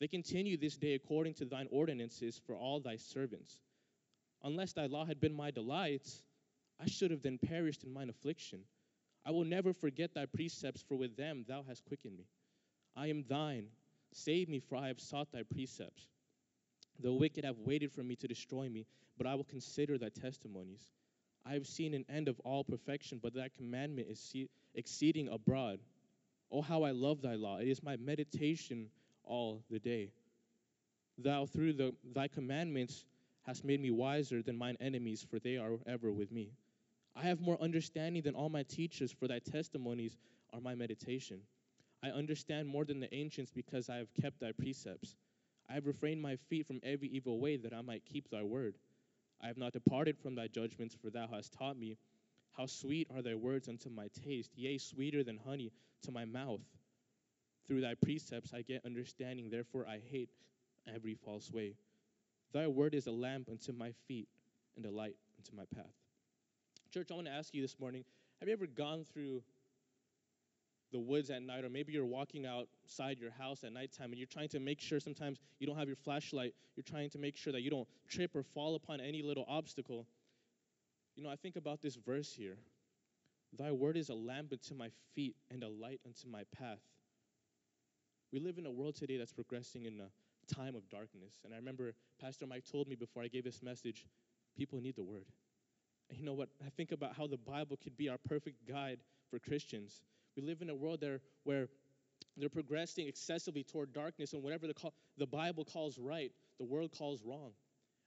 They 0.00 0.08
continue 0.08 0.56
this 0.56 0.76
day 0.76 0.94
according 0.94 1.34
to 1.34 1.44
thine 1.44 1.68
ordinances 1.70 2.40
for 2.46 2.54
all 2.54 2.80
thy 2.80 2.96
servants. 2.96 3.58
Unless 4.44 4.74
thy 4.74 4.86
law 4.86 5.04
had 5.04 5.20
been 5.20 5.34
my 5.34 5.50
delight, 5.50 6.08
I 6.80 6.86
should 6.86 7.10
have 7.10 7.22
then 7.22 7.38
perished 7.38 7.82
in 7.82 7.92
mine 7.92 8.08
affliction. 8.08 8.60
I 9.24 9.32
will 9.32 9.44
never 9.44 9.72
forget 9.72 10.14
thy 10.14 10.26
precepts, 10.26 10.82
for 10.82 10.96
with 10.96 11.16
them 11.16 11.44
thou 11.48 11.64
hast 11.66 11.84
quickened 11.84 12.16
me. 12.16 12.26
I 12.94 13.08
am 13.08 13.24
thine. 13.28 13.66
Save 14.12 14.48
me, 14.48 14.60
for 14.60 14.76
I 14.76 14.88
have 14.88 15.00
sought 15.00 15.32
thy 15.32 15.42
precepts. 15.42 16.06
The 17.00 17.12
wicked 17.12 17.44
have 17.44 17.58
waited 17.58 17.92
for 17.92 18.02
me 18.02 18.16
to 18.16 18.28
destroy 18.28 18.68
me, 18.68 18.86
but 19.16 19.26
I 19.26 19.34
will 19.34 19.44
consider 19.44 19.98
thy 19.98 20.08
testimonies. 20.08 20.92
I 21.44 21.52
have 21.54 21.66
seen 21.66 21.94
an 21.94 22.04
end 22.08 22.28
of 22.28 22.40
all 22.40 22.64
perfection, 22.64 23.18
but 23.22 23.34
thy 23.34 23.48
commandment 23.48 24.08
is 24.08 24.34
exceeding 24.74 25.28
abroad. 25.28 25.80
Oh, 26.50 26.62
how 26.62 26.84
I 26.84 26.92
love 26.92 27.20
thy 27.20 27.34
law! 27.34 27.58
It 27.58 27.68
is 27.68 27.82
my 27.82 27.96
meditation 27.96 28.88
all 29.28 29.62
the 29.70 29.78
day. 29.78 30.10
Thou, 31.18 31.46
through 31.46 31.74
the, 31.74 31.94
thy 32.14 32.28
commandments, 32.28 33.04
hast 33.42 33.64
made 33.64 33.80
me 33.80 33.90
wiser 33.90 34.42
than 34.42 34.56
mine 34.56 34.76
enemies, 34.80 35.24
for 35.28 35.38
they 35.38 35.56
are 35.56 35.72
ever 35.86 36.12
with 36.12 36.30
me. 36.30 36.50
I 37.16 37.22
have 37.22 37.40
more 37.40 37.60
understanding 37.60 38.22
than 38.22 38.34
all 38.34 38.48
my 38.48 38.62
teachers, 38.62 39.10
for 39.10 39.26
thy 39.26 39.40
testimonies 39.40 40.16
are 40.52 40.60
my 40.60 40.74
meditation. 40.74 41.40
I 42.02 42.10
understand 42.10 42.68
more 42.68 42.84
than 42.84 43.00
the 43.00 43.12
ancients 43.12 43.50
because 43.50 43.88
I 43.88 43.96
have 43.96 44.12
kept 44.14 44.40
thy 44.40 44.52
precepts. 44.52 45.16
I 45.68 45.74
have 45.74 45.86
refrained 45.86 46.22
my 46.22 46.36
feet 46.36 46.66
from 46.66 46.80
every 46.82 47.08
evil 47.08 47.40
way 47.40 47.56
that 47.56 47.74
I 47.74 47.80
might 47.80 48.04
keep 48.04 48.30
thy 48.30 48.42
word. 48.42 48.76
I 49.40 49.48
have 49.48 49.58
not 49.58 49.72
departed 49.72 50.16
from 50.18 50.34
thy 50.34 50.46
judgments, 50.46 50.94
for 50.94 51.10
thou 51.10 51.26
hast 51.26 51.52
taught 51.52 51.76
me. 51.76 51.96
How 52.56 52.66
sweet 52.66 53.08
are 53.14 53.22
thy 53.22 53.34
words 53.34 53.68
unto 53.68 53.88
my 53.90 54.08
taste, 54.24 54.52
yea, 54.56 54.78
sweeter 54.78 55.22
than 55.24 55.38
honey 55.38 55.72
to 56.02 56.12
my 56.12 56.24
mouth. 56.24 56.60
Through 57.68 57.82
thy 57.82 57.94
precepts 57.94 58.52
I 58.54 58.62
get 58.62 58.84
understanding, 58.84 59.50
therefore 59.50 59.86
I 59.88 60.00
hate 60.10 60.30
every 60.92 61.14
false 61.14 61.52
way. 61.52 61.74
Thy 62.52 62.66
word 62.66 62.94
is 62.94 63.06
a 63.06 63.12
lamp 63.12 63.48
unto 63.50 63.72
my 63.72 63.92
feet 64.06 64.28
and 64.76 64.86
a 64.86 64.90
light 64.90 65.16
unto 65.38 65.54
my 65.54 65.64
path. 65.76 65.92
Church, 66.92 67.08
I 67.10 67.14
want 67.14 67.26
to 67.26 67.32
ask 67.32 67.54
you 67.54 67.60
this 67.60 67.78
morning 67.78 68.04
have 68.40 68.48
you 68.48 68.54
ever 68.54 68.66
gone 68.66 69.04
through 69.04 69.42
the 70.92 70.98
woods 70.98 71.28
at 71.30 71.42
night, 71.42 71.64
or 71.64 71.68
maybe 71.68 71.92
you're 71.92 72.06
walking 72.06 72.46
outside 72.46 73.18
your 73.18 73.30
house 73.30 73.62
at 73.64 73.72
nighttime 73.72 74.10
and 74.10 74.16
you're 74.16 74.26
trying 74.26 74.48
to 74.48 74.60
make 74.60 74.80
sure 74.80 74.98
sometimes 75.00 75.38
you 75.58 75.66
don't 75.66 75.76
have 75.76 75.86
your 75.86 75.96
flashlight. 75.96 76.54
You're 76.76 76.84
trying 76.84 77.10
to 77.10 77.18
make 77.18 77.36
sure 77.36 77.52
that 77.52 77.60
you 77.60 77.70
don't 77.70 77.86
trip 78.08 78.34
or 78.34 78.42
fall 78.42 78.74
upon 78.74 79.00
any 79.00 79.22
little 79.22 79.44
obstacle. 79.48 80.06
You 81.14 81.22
know, 81.24 81.30
I 81.30 81.36
think 81.36 81.56
about 81.56 81.82
this 81.82 81.96
verse 81.96 82.32
here 82.32 82.56
Thy 83.56 83.72
word 83.72 83.96
is 83.96 84.08
a 84.08 84.14
lamp 84.14 84.52
unto 84.52 84.74
my 84.74 84.90
feet 85.14 85.34
and 85.50 85.62
a 85.62 85.68
light 85.68 86.00
unto 86.06 86.28
my 86.28 86.44
path. 86.58 86.80
We 88.32 88.40
live 88.40 88.58
in 88.58 88.66
a 88.66 88.70
world 88.70 88.94
today 88.94 89.16
that's 89.16 89.32
progressing 89.32 89.86
in 89.86 90.00
a 90.00 90.54
time 90.54 90.74
of 90.74 90.88
darkness. 90.90 91.40
And 91.44 91.54
I 91.54 91.56
remember 91.56 91.94
Pastor 92.20 92.46
Mike 92.46 92.64
told 92.70 92.88
me 92.88 92.94
before 92.94 93.22
I 93.22 93.28
gave 93.28 93.44
this 93.44 93.62
message 93.62 94.06
people 94.56 94.80
need 94.80 94.96
the 94.96 95.04
word. 95.04 95.24
And 96.10 96.18
you 96.18 96.24
know 96.24 96.34
what? 96.34 96.48
I 96.64 96.70
think 96.70 96.92
about 96.92 97.16
how 97.16 97.26
the 97.26 97.36
Bible 97.36 97.78
could 97.82 97.96
be 97.96 98.08
our 98.08 98.18
perfect 98.28 98.66
guide 98.68 98.98
for 99.30 99.38
Christians. 99.38 100.02
We 100.36 100.42
live 100.42 100.62
in 100.62 100.70
a 100.70 100.74
world 100.74 101.00
there 101.00 101.20
where 101.44 101.68
they're 102.36 102.48
progressing 102.48 103.06
excessively 103.06 103.62
toward 103.62 103.92
darkness, 103.92 104.32
and 104.32 104.42
whatever 104.42 104.66
the, 104.66 104.74
call, 104.74 104.94
the 105.16 105.26
Bible 105.26 105.64
calls 105.64 105.98
right, 105.98 106.32
the 106.58 106.64
world 106.64 106.92
calls 106.96 107.22
wrong. 107.24 107.52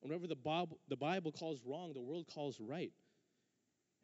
And 0.01 0.09
whatever 0.11 0.27
the 0.27 0.35
Bible, 0.35 0.77
the 0.89 0.95
Bible 0.95 1.31
calls 1.31 1.61
wrong, 1.65 1.93
the 1.93 2.01
world 2.01 2.27
calls 2.33 2.59
right. 2.59 2.91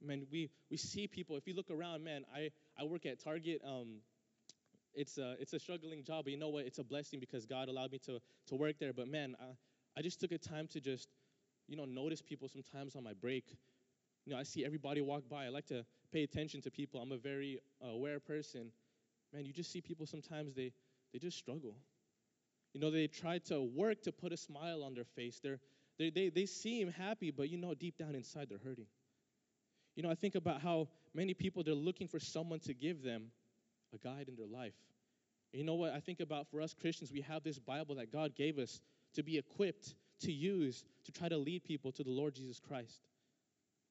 Man, 0.01 0.27
we, 0.31 0.50
we 0.69 0.77
see 0.77 1.07
people, 1.07 1.38
if 1.38 1.47
you 1.47 1.55
look 1.55 1.71
around, 1.71 2.03
man, 2.03 2.24
I, 2.33 2.51
I 2.79 2.83
work 2.86 3.05
at 3.05 3.24
Target. 3.24 3.62
Um, 3.65 4.01
it's, 4.94 5.17
a, 5.17 5.36
it's 5.39 5.53
a 5.53 5.60
struggling 5.60 6.03
job, 6.03 6.25
but 6.25 6.32
you 6.32 6.39
know 6.39 6.50
what? 6.50 6.65
It's 6.65 6.79
a 6.79 6.84
blessing 6.84 7.20
because 7.20 7.46
God 7.46 7.70
allowed 7.70 7.91
me 7.91 8.00
to, 8.06 8.20
to 8.48 8.56
work 8.56 8.75
there. 8.79 8.94
But 8.94 9.08
man, 9.08 9.36
I, 9.39 10.00
I 10.00 10.01
just 10.01 10.20
took 10.20 10.32
a 10.32 10.38
time 10.38 10.67
to 10.67 10.82
just, 10.82 11.10
you 11.67 11.75
know, 11.75 11.86
notice 11.86 12.22
people 12.22 12.48
sometimes 12.50 12.96
on 12.96 13.03
my 13.03 13.13
break 13.13 13.58
you 14.27 14.34
know, 14.34 14.39
I 14.39 14.44
see 14.44 14.65
everybody 14.65 15.00
walk 15.00 15.29
by. 15.29 15.46
I 15.46 15.50
like 15.50 15.67
to 15.67 15.86
pay 16.12 16.24
attention 16.24 16.62
to 16.63 16.70
people. 16.70 17.00
I'm 17.00 17.13
a 17.13 17.17
very 17.17 17.62
uh, 17.82 17.91
aware 17.91 18.20
person. 18.20 18.74
Man, 19.34 19.46
you 19.46 19.53
just 19.53 19.72
see 19.72 19.79
people 19.79 20.06
sometimes 20.06 20.53
they 20.53 20.74
they 21.13 21.20
just 21.20 21.38
struggle. 21.38 21.77
You 22.74 22.82
know, 22.82 22.91
they 22.91 23.08
try 23.08 23.38
to 23.46 23.62
work 23.62 24.01
to 24.01 24.12
put 24.12 24.34
a 24.34 24.38
smile 24.38 24.84
on 24.84 24.94
their 24.94 25.06
face. 25.06 25.39
They're, 25.41 25.60
they 25.98 26.10
they 26.10 26.27
they 26.27 26.46
seem 26.46 26.91
happy, 26.91 27.32
but 27.32 27.50
you 27.50 27.58
know, 27.58 27.74
deep 27.74 27.98
down 27.98 28.15
inside 28.15 28.48
they're 28.50 28.60
hurting. 28.62 28.88
You 29.96 30.03
know, 30.03 30.10
I 30.10 30.15
think 30.15 30.36
about 30.36 30.62
how 30.62 30.89
many 31.13 31.34
people 31.34 31.63
they're 31.63 31.74
looking 31.74 32.10
for 32.10 32.20
someone 32.20 32.60
to 32.62 32.74
give 32.74 33.03
them 33.03 33.32
a 33.94 33.98
guide 33.98 34.27
in 34.27 34.36
their 34.36 34.48
life. 34.48 34.74
And 35.53 35.60
you 35.60 35.65
know 35.65 35.75
what? 35.75 35.94
I 35.94 36.00
think 36.00 36.20
about 36.20 36.48
for 36.48 36.62
us 36.62 36.74
Christians, 36.74 37.12
we 37.12 37.22
have 37.22 37.44
this 37.44 37.60
Bible 37.60 37.96
that 37.96 38.12
God 38.12 38.36
gave 38.36 38.58
us 38.58 38.82
to 39.13 39.24
be 39.24 39.38
equipped 39.38 39.96
to 40.22 40.32
use 40.32 40.84
to 41.06 41.12
try 41.12 41.29
to 41.29 41.38
lead 41.38 41.63
people 41.63 41.91
to 41.94 42.03
the 42.03 42.10
Lord 42.10 42.36
Jesus 42.36 42.60
Christ. 42.60 43.08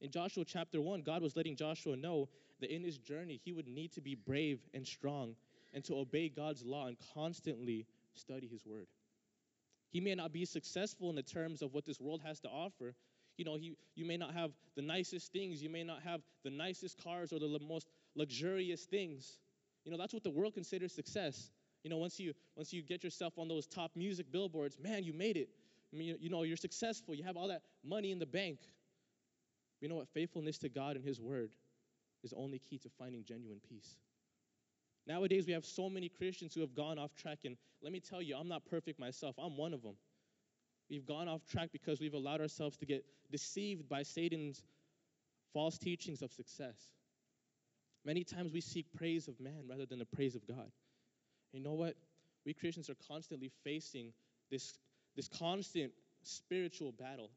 In 0.00 0.11
Joshua 0.11 0.45
chapter 0.45 0.81
1, 0.81 1.03
God 1.03 1.23
was 1.23 1.37
letting 1.37 1.57
Joshua 1.57 1.97
know 1.97 2.29
that 2.61 2.75
in 2.75 2.83
his 2.83 2.99
journey, 2.99 3.41
he 3.43 3.53
would 3.53 3.69
need 3.69 3.93
to 3.93 4.00
be 4.00 4.15
brave 4.15 4.61
and 4.75 4.87
strong 4.87 5.35
and 5.73 5.85
to 5.85 5.97
obey 5.99 6.29
God's 6.29 6.65
law 6.65 6.87
and 6.87 6.97
constantly 7.15 7.87
study 8.15 8.47
his 8.47 8.67
word. 8.67 8.87
He 9.91 10.00
may 10.00 10.15
not 10.15 10.33
be 10.33 10.45
successful 10.45 11.09
in 11.11 11.17
the 11.17 11.23
terms 11.23 11.62
of 11.62 11.73
what 11.73 11.87
this 11.87 12.00
world 12.00 12.21
has 12.25 12.41
to 12.41 12.49
offer. 12.49 12.95
You 13.37 13.45
know, 13.45 13.57
he, 13.57 13.76
you 13.95 14.05
may 14.05 14.17
not 14.17 14.35
have 14.35 14.50
the 14.75 14.83
nicest 14.83 15.33
things, 15.33 15.62
you 15.62 15.71
may 15.71 15.85
not 15.85 16.03
have 16.03 16.21
the 16.45 16.50
nicest 16.50 17.03
cars 17.03 17.33
or 17.33 17.38
the 17.38 17.59
most 17.61 17.88
luxurious 18.15 18.85
things. 18.85 19.38
You 19.87 19.93
know, 19.93 19.99
that's 19.99 20.12
what 20.12 20.25
the 20.25 20.31
world 20.31 20.52
considers 20.55 20.93
success. 20.93 21.50
You 21.85 21.90
know, 21.90 21.97
once 21.97 22.19
you 22.19 22.35
once 22.57 22.73
you 22.73 22.83
get 22.83 23.05
yourself 23.05 23.38
on 23.38 23.47
those 23.47 23.69
top 23.69 23.93
music 23.95 24.33
billboards, 24.33 24.76
man, 24.83 25.05
you 25.05 25.12
made 25.12 25.37
it. 25.37 25.49
I 25.93 25.97
mean, 25.97 26.16
you 26.21 26.28
know, 26.28 26.43
you're 26.43 26.57
successful. 26.57 27.14
You 27.14 27.23
have 27.23 27.37
all 27.37 27.47
that 27.49 27.62
money 27.85 28.11
in 28.11 28.19
the 28.19 28.26
bank. 28.26 28.59
You 29.81 29.88
know 29.88 29.95
what? 29.95 30.09
Faithfulness 30.09 30.59
to 30.59 30.69
God 30.69 30.97
and 30.97 31.05
His 31.05 31.21
Word 31.21 31.50
is 32.25 32.35
only 32.37 32.59
key 32.59 32.78
to 32.78 32.88
finding 32.99 33.23
genuine 33.23 33.61
peace. 33.69 33.95
Nowadays, 35.07 35.47
we 35.47 35.52
have 35.52 35.64
so 35.64 35.88
many 35.88 36.09
Christians 36.09 36.52
who 36.52 36.62
have 36.62 36.75
gone 36.75 36.99
off 36.99 37.14
track, 37.14 37.38
and 37.45 37.57
let 37.81 37.93
me 37.93 38.00
tell 38.00 38.21
you, 38.21 38.35
I'm 38.37 38.49
not 38.49 38.66
perfect 38.69 38.99
myself. 38.99 39.37
I'm 39.38 39.57
one 39.57 39.73
of 39.73 39.83
them. 39.83 39.95
We've 40.90 41.07
gone 41.07 41.28
off 41.28 41.47
track 41.47 41.71
because 41.73 42.00
we've 42.00 42.14
allowed 42.14 42.40
ourselves 42.40 42.76
to 42.78 42.87
get 42.87 43.05
deceived 43.31 43.88
by 43.88 44.02
Satan's 44.02 44.64
false 45.52 45.78
teachings 45.78 46.23
of 46.23 46.33
success. 46.33 46.90
Many 48.07 48.23
times 48.23 48.53
we 48.53 48.61
seek 48.61 48.87
praise 48.97 49.27
of 49.27 49.39
man 49.41 49.65
rather 49.69 49.85
than 49.85 49.99
the 49.99 50.07
praise 50.07 50.37
of 50.37 50.47
God. 50.47 50.71
You 51.53 51.61
know 51.61 51.73
what? 51.73 51.97
We 52.45 52.55
Christians 52.55 52.89
are 52.89 52.97
constantly 53.09 53.51
facing 53.65 54.13
this, 54.49 54.79
this 55.17 55.27
constant 55.27 55.91
spiritual 56.23 56.93
battle 56.93 57.31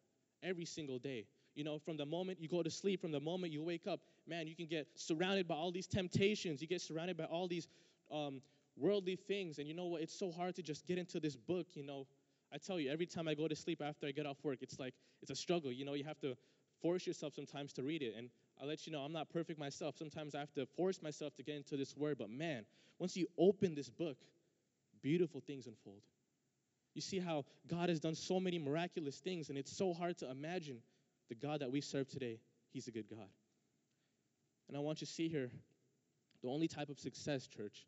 every 0.44 0.66
single 0.66 1.00
day. 1.00 1.26
You 1.56 1.64
know, 1.64 1.80
from 1.80 1.98
the 1.98 2.06
moment 2.06 2.40
you 2.40 2.48
go 2.48 2.62
to 2.62 2.70
sleep, 2.70 3.02
from 3.02 3.12
the 3.12 3.20
moment 3.20 3.52
you 3.52 3.64
wake 3.64 3.88
up, 3.88 4.00
man, 4.28 4.48
you 4.48 4.56
can 4.56 4.68
get 4.68 4.86
surrounded 4.94 5.48
by 5.48 5.56
all 5.56 5.72
these 5.72 5.88
temptations. 5.88 6.62
You 6.62 6.68
get 6.68 6.82
surrounded 6.82 7.18
by 7.18 7.24
all 7.24 7.48
these 7.48 7.68
um, 8.12 8.40
worldly 8.78 9.16
things. 9.16 9.58
And 9.58 9.68
you 9.68 9.74
know 9.74 9.88
what? 9.88 10.02
It's 10.04 10.18
so 10.18 10.32
hard 10.32 10.56
to 10.58 10.62
just 10.62 10.86
get 10.86 11.00
into 11.00 11.20
this 11.20 11.36
book. 11.36 11.66
You 11.74 11.84
know, 11.84 12.06
I 12.54 12.58
tell 12.60 12.80
you, 12.80 12.92
every 12.92 13.08
time 13.08 13.28
I 13.28 13.34
go 13.34 13.48
to 13.48 13.56
sleep 13.56 13.82
after 13.84 14.06
I 14.06 14.12
get 14.12 14.28
off 14.28 14.38
work, 14.44 14.60
it's 14.62 14.80
like 14.80 14.94
it's 15.24 15.32
a 15.32 15.36
struggle. 15.36 15.72
You 15.72 15.84
know, 15.84 15.96
you 15.96 16.04
have 16.04 16.20
to 16.20 16.38
force 16.80 17.08
yourself 17.08 17.34
sometimes 17.34 17.74
to 17.74 17.84
read 17.84 18.04
it. 18.04 18.14
And 18.16 18.30
I'll 18.62 18.68
let 18.68 18.86
you 18.86 18.92
know, 18.92 19.00
I'm 19.00 19.14
not 19.14 19.30
perfect 19.30 19.60
myself. 19.60 19.96
Sometimes 19.98 20.36
I 20.36 20.40
have 20.40 20.54
to 20.54 20.66
force 20.66 21.02
myself 21.02 21.34
to 21.36 21.44
get 21.44 21.56
into 21.56 21.78
this 21.78 21.96
word. 21.96 22.18
But 22.18 22.30
man, 22.30 22.66
once 22.98 23.16
you 23.16 23.28
open 23.38 23.74
this 23.74 23.90
book, 23.90 24.18
beautiful 25.02 25.42
things 25.42 25.68
unfold. 25.68 26.02
You 26.94 27.02
see 27.02 27.20
how 27.20 27.46
God 27.68 27.90
has 27.90 28.00
done 28.00 28.16
so 28.16 28.40
many 28.40 28.60
miraculous 28.60 29.18
things, 29.20 29.50
and 29.50 29.58
it's 29.58 29.76
so 29.76 29.94
hard 29.94 30.18
to 30.18 30.30
imagine 30.30 30.80
the 31.30 31.36
God 31.36 31.62
that 31.62 31.72
we 31.72 31.80
serve 31.80 32.10
today. 32.10 32.40
He's 32.72 32.88
a 32.88 32.92
good 32.92 33.10
God. 33.10 33.30
And 34.68 34.76
I 34.76 34.82
want 34.82 35.02
you 35.02 35.08
to 35.08 35.14
see 35.14 35.30
here 35.30 35.50
the 36.42 36.50
only 36.50 36.68
type 36.68 36.90
of 36.90 37.00
success, 37.00 37.48
church, 37.48 37.86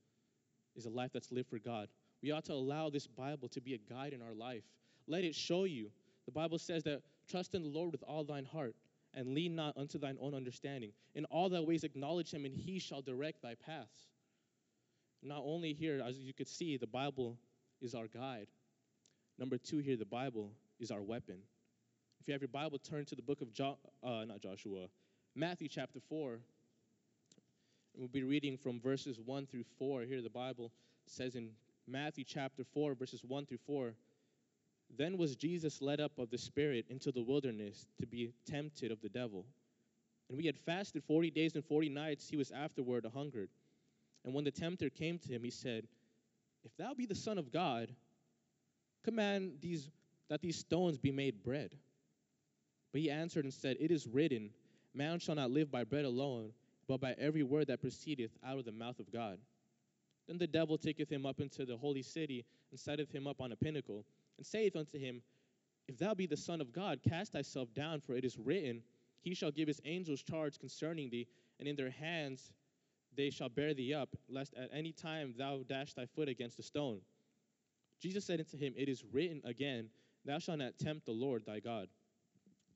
is 0.75 0.85
a 0.85 0.89
life 0.89 1.11
that's 1.13 1.31
lived 1.31 1.49
for 1.49 1.59
God. 1.59 1.89
We 2.23 2.31
ought 2.31 2.45
to 2.45 2.53
allow 2.53 2.89
this 2.89 3.07
Bible 3.07 3.49
to 3.49 3.61
be 3.61 3.73
a 3.73 3.93
guide 3.93 4.13
in 4.13 4.21
our 4.21 4.33
life. 4.33 4.63
Let 5.07 5.23
it 5.23 5.35
show 5.35 5.65
you. 5.65 5.89
The 6.25 6.31
Bible 6.31 6.59
says 6.59 6.83
that 6.83 7.01
trust 7.29 7.55
in 7.55 7.63
the 7.63 7.69
Lord 7.69 7.91
with 7.91 8.03
all 8.03 8.23
thine 8.23 8.45
heart 8.45 8.75
and 9.13 9.33
lean 9.33 9.55
not 9.55 9.77
unto 9.77 9.97
thine 9.97 10.17
own 10.21 10.33
understanding. 10.33 10.91
In 11.15 11.25
all 11.25 11.49
thy 11.49 11.59
ways 11.59 11.83
acknowledge 11.83 12.31
him, 12.31 12.45
and 12.45 12.55
he 12.55 12.79
shall 12.79 13.01
direct 13.01 13.41
thy 13.41 13.55
paths. 13.55 14.07
Not 15.21 15.43
only 15.45 15.73
here, 15.73 16.01
as 16.05 16.17
you 16.17 16.33
could 16.33 16.47
see, 16.47 16.77
the 16.77 16.87
Bible 16.87 17.37
is 17.81 17.93
our 17.93 18.07
guide. 18.07 18.47
Number 19.37 19.57
two, 19.57 19.79
here, 19.79 19.97
the 19.97 20.05
Bible 20.05 20.51
is 20.79 20.91
our 20.91 21.01
weapon. 21.01 21.37
If 22.19 22.27
you 22.27 22.33
have 22.33 22.41
your 22.41 22.47
Bible, 22.47 22.79
turn 22.79 23.05
to 23.05 23.15
the 23.15 23.21
book 23.21 23.41
of 23.41 23.51
jo- 23.51 23.77
uh, 24.03 24.25
not 24.25 24.41
Joshua, 24.41 24.87
Matthew 25.35 25.67
chapter 25.67 25.99
4. 25.99 26.39
we'll 27.95 28.07
be 28.07 28.23
reading 28.23 28.57
from 28.57 28.79
verses 28.79 29.19
1 29.19 29.47
through 29.47 29.65
4. 29.77 30.01
Here, 30.03 30.21
the 30.21 30.29
Bible 30.29 30.71
says 31.05 31.35
in 31.35 31.49
Matthew 31.87 32.23
chapter 32.23 32.63
4, 32.63 32.95
verses 32.95 33.23
1 33.23 33.45
through 33.45 33.59
4 33.65 33.93
Then 34.97 35.17
was 35.17 35.35
Jesus 35.35 35.81
led 35.81 35.99
up 35.99 36.17
of 36.17 36.29
the 36.29 36.37
Spirit 36.37 36.85
into 36.89 37.11
the 37.11 37.21
wilderness 37.21 37.87
to 37.99 38.05
be 38.05 38.33
tempted 38.45 38.91
of 38.91 39.01
the 39.01 39.09
devil. 39.09 39.45
And 40.29 40.37
we 40.37 40.45
had 40.45 40.57
fasted 40.57 41.03
40 41.03 41.31
days 41.31 41.55
and 41.55 41.65
40 41.65 41.89
nights, 41.89 42.29
he 42.29 42.37
was 42.37 42.51
afterward 42.51 43.05
a 43.05 43.09
hungered. 43.09 43.49
And 44.23 44.33
when 44.33 44.43
the 44.43 44.51
tempter 44.51 44.89
came 44.89 45.17
to 45.19 45.29
him, 45.29 45.43
he 45.43 45.49
said, 45.49 45.87
If 46.63 46.75
thou 46.77 46.93
be 46.93 47.05
the 47.05 47.15
Son 47.15 47.37
of 47.37 47.51
God, 47.51 47.89
command 49.03 49.53
these, 49.61 49.89
that 50.29 50.41
these 50.41 50.57
stones 50.57 50.97
be 50.97 51.11
made 51.11 51.43
bread. 51.43 51.75
But 52.91 53.01
he 53.01 53.09
answered 53.09 53.45
and 53.45 53.53
said, 53.53 53.77
It 53.79 53.91
is 53.91 54.07
written, 54.07 54.51
Man 54.93 55.19
shall 55.19 55.35
not 55.35 55.51
live 55.51 55.71
by 55.71 55.83
bread 55.83 56.05
alone, 56.05 56.51
but 56.87 56.99
by 56.99 57.15
every 57.17 57.43
word 57.43 57.67
that 57.67 57.81
proceedeth 57.81 58.31
out 58.45 58.59
of 58.59 58.65
the 58.65 58.71
mouth 58.71 58.99
of 58.99 59.11
God. 59.11 59.37
Then 60.27 60.37
the 60.37 60.47
devil 60.47 60.77
taketh 60.77 61.09
him 61.09 61.25
up 61.25 61.39
into 61.39 61.65
the 61.65 61.77
holy 61.77 62.03
city, 62.03 62.45
and 62.69 62.79
setteth 62.79 63.13
him 63.13 63.27
up 63.27 63.41
on 63.41 63.51
a 63.51 63.55
pinnacle, 63.55 64.05
and 64.41 64.47
saith 64.47 64.75
unto 64.75 64.97
him, 64.97 65.21
If 65.87 65.99
thou 65.99 66.15
be 66.15 66.25
the 66.25 66.35
Son 66.35 66.61
of 66.61 66.73
God, 66.73 67.01
cast 67.07 67.33
thyself 67.33 67.71
down, 67.75 67.99
for 67.99 68.15
it 68.15 68.25
is 68.25 68.39
written, 68.39 68.81
He 69.21 69.35
shall 69.35 69.51
give 69.51 69.67
his 69.67 69.79
angels 69.85 70.23
charge 70.23 70.57
concerning 70.57 71.11
thee, 71.11 71.27
and 71.59 71.67
in 71.67 71.75
their 71.75 71.91
hands 71.91 72.51
they 73.15 73.29
shall 73.29 73.49
bear 73.49 73.75
thee 73.75 73.93
up, 73.93 74.09
lest 74.27 74.55
at 74.55 74.71
any 74.73 74.93
time 74.93 75.35
thou 75.37 75.61
dash 75.69 75.93
thy 75.93 76.07
foot 76.07 76.27
against 76.27 76.57
a 76.57 76.63
stone. 76.63 77.01
Jesus 78.01 78.25
said 78.25 78.39
unto 78.39 78.57
him, 78.57 78.73
It 78.75 78.89
is 78.89 79.03
written 79.13 79.43
again, 79.45 79.89
Thou 80.25 80.39
shalt 80.39 80.57
not 80.57 80.79
tempt 80.79 81.05
the 81.05 81.11
Lord 81.11 81.45
thy 81.45 81.59
God. 81.59 81.87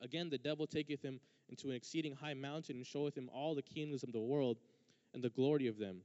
Again, 0.00 0.30
the 0.30 0.38
devil 0.38 0.68
taketh 0.68 1.02
him 1.02 1.18
into 1.48 1.70
an 1.70 1.74
exceeding 1.74 2.14
high 2.14 2.34
mountain, 2.34 2.76
and 2.76 2.86
showeth 2.86 3.18
him 3.18 3.28
all 3.34 3.56
the 3.56 3.62
kingdoms 3.62 4.04
of 4.04 4.12
the 4.12 4.20
world 4.20 4.58
and 5.14 5.20
the 5.20 5.30
glory 5.30 5.66
of 5.66 5.78
them, 5.78 6.02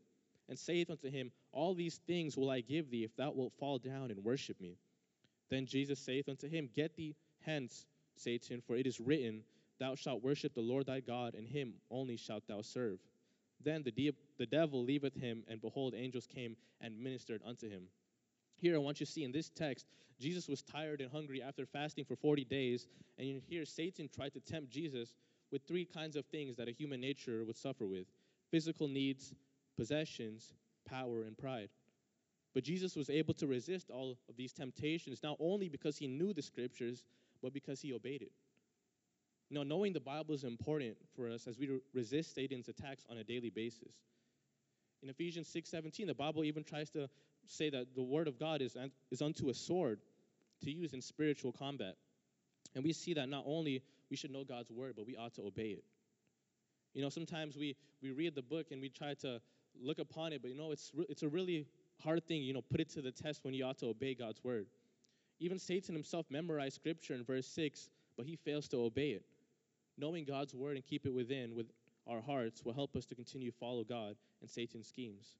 and 0.49 0.57
saith 0.57 0.89
unto 0.89 1.11
him, 1.11 1.31
All 1.51 1.75
these 1.75 1.99
things 2.07 2.35
will 2.35 2.49
I 2.49 2.61
give 2.61 2.89
thee, 2.89 3.03
if 3.03 3.15
thou 3.15 3.29
wilt 3.29 3.53
fall 3.59 3.77
down 3.77 4.09
and 4.09 4.23
worship 4.23 4.59
me. 4.59 4.79
Then 5.51 5.67
Jesus 5.67 6.00
saith 6.00 6.29
unto 6.29 6.48
him, 6.48 6.70
Get 6.74 6.96
thee 6.96 7.15
hence, 7.41 7.86
Satan, 8.15 8.62
for 8.65 8.75
it 8.75 8.88
is 8.88 9.00
written, 9.00 9.43
Thou 9.79 9.96
shalt 9.96 10.24
worship 10.24 10.53
the 10.53 10.62
Lord 10.62 10.86
thy 10.86 11.01
God, 11.01 11.36
and 11.36 11.48
him 11.48 11.74
only 11.91 12.15
shalt 12.15 12.48
thou 12.48 12.62
serve. 12.62 13.00
Then 13.63 13.84
the, 13.84 13.91
de- 13.91 14.15
the 14.38 14.46
devil 14.46 14.84
leaveth 14.84 15.13
him, 15.13 15.43
and 15.48 15.62
behold, 15.62 15.93
angels 15.96 16.25
came 16.25 16.55
and 16.79 16.98
ministered 16.98 17.41
unto 17.46 17.70
him. 17.70 17.84
Here, 18.55 18.75
I 18.75 18.79
want 18.79 19.00
you 19.00 19.05
to 19.05 19.12
see 19.12 19.24
in 19.24 19.31
this 19.31 19.50
text, 19.50 19.88
Jesus 20.20 20.48
was 20.48 20.62
tired 20.62 21.01
and 21.01 21.12
hungry 21.12 21.41
after 21.41 21.65
fasting 21.65 22.05
for 22.05 22.15
40 22.15 22.46
days. 22.46 22.88
And 23.17 23.41
here, 23.48 23.65
Satan 23.65 24.08
tried 24.08 24.34
to 24.34 24.39
tempt 24.39 24.72
Jesus 24.72 25.15
with 25.51 25.63
three 25.67 25.84
kinds 25.84 26.15
of 26.15 26.25
things 26.27 26.55
that 26.55 26.70
a 26.70 26.72
human 26.72 27.01
nature 27.01 27.43
would 27.43 27.58
suffer 27.58 27.86
with 27.86 28.05
physical 28.51 28.88
needs, 28.88 29.34
possessions, 29.75 30.53
power, 30.88 31.24
and 31.24 31.38
pride. 31.38 31.70
But 32.53 32.63
Jesus 32.63 32.96
was 32.96 33.10
able 33.10 33.34
to 33.36 33.48
resist 33.48 33.89
all 33.89 34.17
of 34.27 34.36
these 34.36 34.51
temptations, 34.51 35.24
not 35.24 35.38
only 35.39 35.70
because 35.70 35.98
he 35.98 36.08
knew 36.08 36.34
the 36.34 36.41
scriptures, 36.41 37.05
but 37.41 37.53
because 37.53 37.81
he 37.81 37.93
obeyed 37.93 38.22
it. 38.22 38.31
Know, 39.50 39.63
knowing 39.63 39.91
the 39.91 40.00
Bible 40.00 40.34
is 40.34 40.46
important 40.46 40.96
for 41.13 41.29
us 41.29 41.46
as 41.46 41.58
we 41.58 41.81
resist 41.93 42.34
Satan's 42.36 42.70
attacks 42.70 43.05
on 43.10 43.17
a 43.17 43.24
daily 43.24 43.50
basis. 43.50 43.93
In 45.03 45.10
Ephesians 45.10 45.50
6:17, 45.53 46.08
the 46.08 46.13
Bible 46.13 46.46
even 46.46 46.63
tries 46.63 46.89
to 46.91 47.10
say 47.46 47.70
that 47.70 47.93
the 47.93 48.01
word 48.01 48.27
of 48.27 48.39
God 48.39 48.62
is, 48.62 48.77
is 49.10 49.22
unto 49.22 49.50
a 49.50 49.53
sword 49.53 50.00
to 50.63 50.72
use 50.72 50.93
in 50.93 51.01
spiritual 51.01 51.51
combat. 51.51 51.98
And 52.75 52.84
we 52.84 52.93
see 52.93 53.13
that 53.15 53.27
not 53.27 53.43
only 53.46 53.84
we 54.10 54.15
should 54.15 54.31
know 54.31 54.43
God's 54.46 54.72
word, 54.72 54.93
but 54.96 55.05
we 55.05 55.17
ought 55.17 55.34
to 55.34 55.41
obey 55.41 55.72
it. 55.72 55.84
You 56.93 57.01
know, 57.01 57.10
sometimes 57.10 57.58
we, 57.58 57.75
we 58.01 58.12
read 58.12 58.36
the 58.36 58.41
book 58.41 58.72
and 58.72 58.81
we 58.81 58.89
try 58.89 59.15
to 59.15 59.41
look 59.81 60.00
upon 60.00 60.34
it, 60.34 60.41
but 60.41 60.51
you 60.51 60.58
know, 60.58 60.72
it's, 60.72 60.91
re- 60.93 61.05
it's 61.10 61.24
a 61.24 61.27
really 61.27 61.65
hard 62.01 62.25
thing, 62.27 62.43
you 62.43 62.53
know, 62.53 62.62
put 62.62 62.79
it 62.79 62.89
to 62.91 63.01
the 63.01 63.12
test 63.12 63.43
when 63.43 63.53
you 63.53 63.65
ought 63.65 63.77
to 63.79 63.88
obey 63.88 64.13
God's 64.13 64.43
word. 64.43 64.67
Even 65.39 65.58
Satan 65.58 65.96
himself 65.96 66.25
memorized 66.29 66.75
scripture 66.75 67.13
in 67.13 67.24
verse 67.24 67.48
6, 67.48 67.89
but 68.17 68.25
he 68.25 68.36
fails 68.36 68.67
to 68.70 68.77
obey 68.77 69.12
it 69.12 69.24
knowing 69.98 70.25
God's 70.25 70.53
word 70.53 70.75
and 70.75 70.86
keep 70.86 71.05
it 71.05 71.13
within 71.13 71.55
with 71.55 71.67
our 72.08 72.22
hearts 72.22 72.63
will 72.65 72.74
help 72.74 72.96
us 72.96 73.05
to 73.05 73.15
continue 73.15 73.51
to 73.51 73.58
follow 73.58 73.84
God 73.84 74.15
and 74.41 74.50
Satan's 74.50 74.88
schemes. 74.88 75.38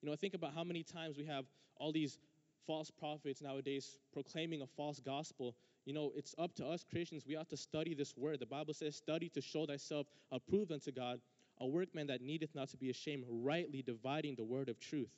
You 0.00 0.06
know, 0.06 0.12
I 0.12 0.16
think 0.16 0.34
about 0.34 0.54
how 0.54 0.62
many 0.62 0.82
times 0.82 1.16
we 1.16 1.24
have 1.24 1.46
all 1.76 1.90
these 1.90 2.18
false 2.66 2.90
prophets 2.90 3.40
nowadays 3.40 3.98
proclaiming 4.12 4.62
a 4.62 4.66
false 4.66 5.00
gospel. 5.00 5.56
You 5.86 5.94
know, 5.94 6.12
it's 6.14 6.34
up 6.38 6.54
to 6.56 6.66
us 6.66 6.84
Christians. 6.88 7.24
We 7.26 7.36
ought 7.36 7.48
to 7.48 7.56
study 7.56 7.94
this 7.94 8.14
word. 8.16 8.40
The 8.40 8.46
Bible 8.46 8.74
says, 8.74 8.94
Study 8.94 9.30
to 9.30 9.40
show 9.40 9.64
thyself 9.66 10.06
approved 10.30 10.70
unto 10.70 10.92
God, 10.92 11.20
a 11.60 11.66
workman 11.66 12.06
that 12.08 12.20
needeth 12.20 12.54
not 12.54 12.68
to 12.68 12.76
be 12.76 12.90
ashamed, 12.90 13.24
rightly 13.28 13.82
dividing 13.82 14.34
the 14.36 14.44
word 14.44 14.68
of 14.68 14.78
truth. 14.78 15.10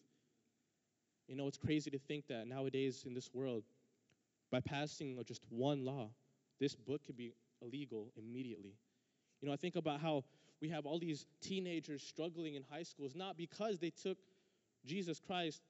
You 1.30 1.36
know, 1.36 1.46
it's 1.46 1.56
crazy 1.56 1.92
to 1.92 1.98
think 1.98 2.26
that 2.26 2.48
nowadays 2.48 3.04
in 3.06 3.14
this 3.14 3.30
world, 3.32 3.62
by 4.50 4.58
passing 4.58 5.16
just 5.24 5.42
one 5.48 5.84
law, 5.84 6.10
this 6.58 6.74
book 6.74 7.06
could 7.06 7.16
be 7.16 7.32
illegal 7.62 8.10
immediately. 8.18 8.74
You 9.40 9.46
know, 9.46 9.54
I 9.54 9.56
think 9.56 9.76
about 9.76 10.00
how 10.00 10.24
we 10.60 10.68
have 10.70 10.86
all 10.86 10.98
these 10.98 11.26
teenagers 11.40 12.02
struggling 12.02 12.56
in 12.56 12.64
high 12.68 12.82
schools, 12.82 13.14
not 13.14 13.36
because 13.36 13.78
they 13.78 13.90
took 13.90 14.18
Jesus 14.84 15.20
Christ, 15.20 15.62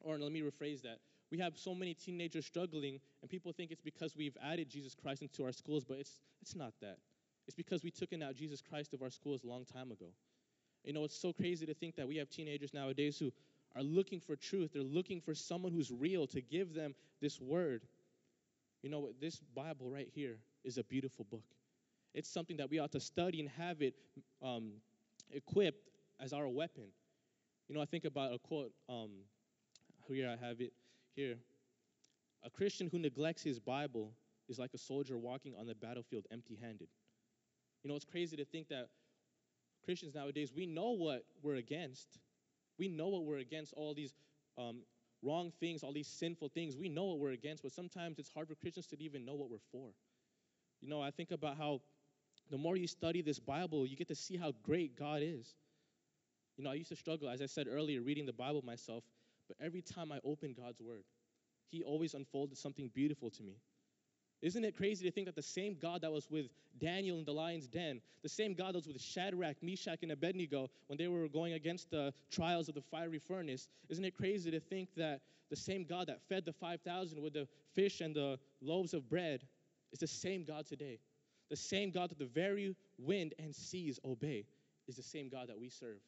or 0.00 0.18
let 0.18 0.32
me 0.32 0.42
rephrase 0.42 0.82
that. 0.82 0.98
We 1.30 1.38
have 1.38 1.56
so 1.56 1.74
many 1.74 1.94
teenagers 1.94 2.44
struggling, 2.44 3.00
and 3.22 3.30
people 3.30 3.52
think 3.54 3.70
it's 3.70 3.80
because 3.80 4.14
we've 4.14 4.36
added 4.44 4.68
Jesus 4.68 4.94
Christ 4.94 5.22
into 5.22 5.44
our 5.44 5.52
schools, 5.52 5.82
but 5.82 5.96
it's, 5.96 6.20
it's 6.42 6.54
not 6.54 6.74
that. 6.82 6.98
It's 7.46 7.54
because 7.54 7.82
we 7.82 7.90
took 7.90 8.12
in 8.12 8.22
out 8.22 8.34
Jesus 8.34 8.60
Christ 8.60 8.92
of 8.92 9.00
our 9.00 9.10
schools 9.10 9.44
a 9.44 9.46
long 9.46 9.64
time 9.64 9.92
ago. 9.92 10.12
You 10.84 10.92
know, 10.92 11.04
it's 11.04 11.16
so 11.16 11.32
crazy 11.32 11.66
to 11.66 11.74
think 11.74 11.96
that 11.96 12.06
we 12.06 12.16
have 12.16 12.28
teenagers 12.28 12.74
nowadays 12.74 13.18
who 13.18 13.32
are 13.76 13.82
looking 13.82 14.20
for 14.20 14.36
truth. 14.36 14.70
They're 14.72 14.82
looking 14.82 15.20
for 15.20 15.34
someone 15.34 15.72
who's 15.72 15.90
real 15.90 16.26
to 16.28 16.40
give 16.40 16.74
them 16.74 16.94
this 17.20 17.40
word. 17.40 17.82
You 18.82 18.90
know, 18.90 19.00
what? 19.00 19.20
this 19.20 19.40
Bible 19.54 19.90
right 19.90 20.08
here 20.12 20.38
is 20.64 20.78
a 20.78 20.84
beautiful 20.84 21.26
book. 21.30 21.44
It's 22.14 22.28
something 22.28 22.56
that 22.56 22.70
we 22.70 22.78
ought 22.78 22.92
to 22.92 23.00
study 23.00 23.40
and 23.40 23.48
have 23.50 23.82
it 23.82 23.94
um, 24.42 24.72
equipped 25.30 25.88
as 26.18 26.32
our 26.32 26.48
weapon. 26.48 26.84
You 27.68 27.74
know, 27.74 27.80
I 27.80 27.84
think 27.84 28.04
about 28.04 28.32
a 28.34 28.38
quote. 28.38 28.72
Um, 28.88 29.10
here 30.08 30.28
I 30.28 30.44
have 30.44 30.60
it. 30.60 30.72
Here, 31.14 31.36
a 32.44 32.50
Christian 32.50 32.88
who 32.90 32.98
neglects 32.98 33.42
his 33.42 33.58
Bible 33.60 34.12
is 34.48 34.58
like 34.58 34.74
a 34.74 34.78
soldier 34.78 35.16
walking 35.16 35.54
on 35.58 35.66
the 35.66 35.74
battlefield 35.74 36.26
empty-handed. 36.32 36.88
You 37.82 37.90
know, 37.90 37.96
it's 37.96 38.04
crazy 38.04 38.36
to 38.36 38.44
think 38.44 38.68
that 38.68 38.88
Christians 39.84 40.14
nowadays 40.14 40.52
we 40.54 40.66
know 40.66 40.90
what 40.90 41.24
we're 41.42 41.56
against, 41.56 42.18
We 42.80 42.88
know 42.88 43.08
what 43.08 43.24
we're 43.24 43.38
against, 43.38 43.74
all 43.74 43.92
these 43.92 44.14
um, 44.56 44.78
wrong 45.22 45.52
things, 45.60 45.82
all 45.82 45.92
these 45.92 46.08
sinful 46.08 46.48
things. 46.48 46.78
We 46.78 46.88
know 46.88 47.04
what 47.04 47.18
we're 47.18 47.32
against, 47.32 47.62
but 47.62 47.72
sometimes 47.72 48.18
it's 48.18 48.30
hard 48.32 48.48
for 48.48 48.54
Christians 48.54 48.86
to 48.88 49.02
even 49.02 49.26
know 49.26 49.34
what 49.34 49.50
we're 49.50 49.58
for. 49.70 49.90
You 50.80 50.88
know, 50.88 51.02
I 51.02 51.10
think 51.10 51.30
about 51.30 51.58
how 51.58 51.82
the 52.50 52.56
more 52.56 52.78
you 52.78 52.86
study 52.86 53.20
this 53.20 53.38
Bible, 53.38 53.86
you 53.86 53.96
get 53.96 54.08
to 54.08 54.14
see 54.14 54.38
how 54.38 54.54
great 54.62 54.96
God 54.96 55.20
is. 55.22 55.54
You 56.56 56.64
know, 56.64 56.70
I 56.70 56.74
used 56.74 56.88
to 56.88 56.96
struggle, 56.96 57.28
as 57.28 57.42
I 57.42 57.46
said 57.46 57.66
earlier, 57.70 58.00
reading 58.00 58.24
the 58.24 58.32
Bible 58.32 58.62
myself, 58.64 59.04
but 59.46 59.58
every 59.62 59.82
time 59.82 60.10
I 60.10 60.18
opened 60.24 60.56
God's 60.56 60.80
Word, 60.80 61.04
He 61.70 61.82
always 61.82 62.14
unfolded 62.14 62.56
something 62.56 62.90
beautiful 62.94 63.28
to 63.30 63.42
me. 63.42 63.56
Isn't 64.42 64.64
it 64.64 64.76
crazy 64.76 65.04
to 65.04 65.10
think 65.10 65.26
that 65.26 65.34
the 65.34 65.42
same 65.42 65.76
God 65.80 66.00
that 66.00 66.10
was 66.10 66.30
with 66.30 66.46
Daniel 66.78 67.18
in 67.18 67.24
the 67.24 67.32
lion's 67.32 67.66
den, 67.66 68.00
the 68.22 68.28
same 68.28 68.54
God 68.54 68.68
that 68.68 68.78
was 68.78 68.86
with 68.86 69.00
Shadrach, 69.00 69.56
Meshach, 69.62 70.02
and 70.02 70.12
Abednego 70.12 70.70
when 70.86 70.96
they 70.96 71.08
were 71.08 71.28
going 71.28 71.52
against 71.52 71.90
the 71.90 72.14
trials 72.30 72.68
of 72.68 72.74
the 72.74 72.80
fiery 72.80 73.18
furnace, 73.18 73.68
isn't 73.90 74.04
it 74.04 74.16
crazy 74.16 74.50
to 74.50 74.60
think 74.60 74.88
that 74.96 75.20
the 75.50 75.56
same 75.56 75.84
God 75.84 76.06
that 76.06 76.22
fed 76.22 76.44
the 76.46 76.52
5,000 76.52 77.20
with 77.20 77.34
the 77.34 77.46
fish 77.74 78.00
and 78.00 78.14
the 78.14 78.38
loaves 78.62 78.94
of 78.94 79.08
bread 79.10 79.42
is 79.92 79.98
the 79.98 80.06
same 80.06 80.44
God 80.44 80.66
today? 80.66 80.98
The 81.50 81.56
same 81.56 81.90
God 81.90 82.10
that 82.10 82.18
the 82.18 82.24
very 82.24 82.74
wind 82.98 83.34
and 83.38 83.54
seas 83.54 83.98
obey 84.04 84.46
is 84.88 84.96
the 84.96 85.02
same 85.02 85.28
God 85.28 85.48
that 85.48 85.58
we 85.58 85.68
serve. 85.68 86.00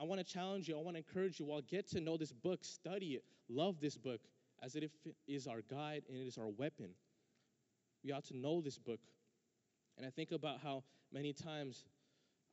I 0.00 0.04
want 0.04 0.26
to 0.26 0.32
challenge 0.32 0.68
you, 0.68 0.78
I 0.78 0.80
want 0.80 0.96
to 0.96 1.04
encourage 1.06 1.38
you, 1.38 1.44
while 1.44 1.60
get 1.60 1.88
to 1.90 2.00
know 2.00 2.16
this 2.16 2.32
book, 2.32 2.64
study 2.64 3.14
it, 3.14 3.24
love 3.50 3.80
this 3.80 3.96
book, 3.96 4.20
as 4.62 4.76
it 4.76 4.90
is 5.26 5.46
our 5.46 5.62
guide 5.68 6.04
and 6.08 6.16
it 6.16 6.26
is 6.26 6.38
our 6.38 6.48
weapon. 6.48 6.90
We 8.04 8.12
ought 8.12 8.24
to 8.26 8.36
know 8.36 8.60
this 8.60 8.78
book. 8.78 9.00
And 9.96 10.06
I 10.06 10.10
think 10.10 10.32
about 10.32 10.60
how 10.62 10.84
many 11.12 11.32
times 11.32 11.84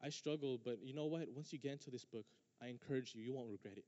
I 0.03 0.09
struggle, 0.09 0.59
but 0.63 0.79
you 0.83 0.93
know 0.93 1.05
what? 1.05 1.27
Once 1.33 1.53
you 1.53 1.59
get 1.59 1.73
into 1.73 1.89
this 1.89 2.05
book, 2.05 2.25
I 2.61 2.67
encourage 2.67 3.13
you, 3.15 3.21
you 3.21 3.33
won't 3.33 3.49
regret 3.49 3.75
it. 3.77 3.85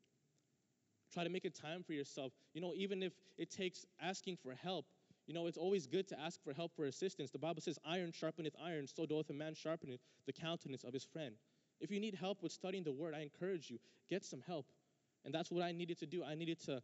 Try 1.11 1.23
to 1.23 1.29
make 1.29 1.45
a 1.45 1.49
time 1.49 1.83
for 1.83 1.93
yourself. 1.93 2.31
You 2.53 2.61
know, 2.61 2.73
even 2.75 3.03
if 3.03 3.13
it 3.37 3.51
takes 3.51 3.85
asking 4.01 4.37
for 4.37 4.53
help, 4.53 4.85
you 5.27 5.33
know, 5.33 5.47
it's 5.47 5.57
always 5.57 5.87
good 5.87 6.07
to 6.09 6.19
ask 6.19 6.41
for 6.43 6.53
help 6.53 6.73
for 6.75 6.85
assistance. 6.85 7.31
The 7.31 7.37
Bible 7.37 7.61
says, 7.61 7.77
Iron 7.85 8.11
sharpeneth 8.11 8.53
iron, 8.61 8.87
so 8.87 9.05
doth 9.05 9.29
a 9.29 9.33
man 9.33 9.53
sharpeneth 9.53 9.99
the 10.25 10.33
countenance 10.33 10.83
of 10.83 10.93
his 10.93 11.03
friend. 11.03 11.35
If 11.79 11.91
you 11.91 11.99
need 11.99 12.15
help 12.15 12.41
with 12.41 12.51
studying 12.51 12.83
the 12.83 12.91
word, 12.91 13.13
I 13.15 13.21
encourage 13.21 13.69
you, 13.69 13.79
get 14.09 14.23
some 14.23 14.41
help. 14.45 14.67
And 15.25 15.33
that's 15.33 15.51
what 15.51 15.63
I 15.63 15.71
needed 15.71 15.99
to 15.99 16.05
do. 16.05 16.23
I 16.23 16.35
needed 16.35 16.59
to 16.65 16.81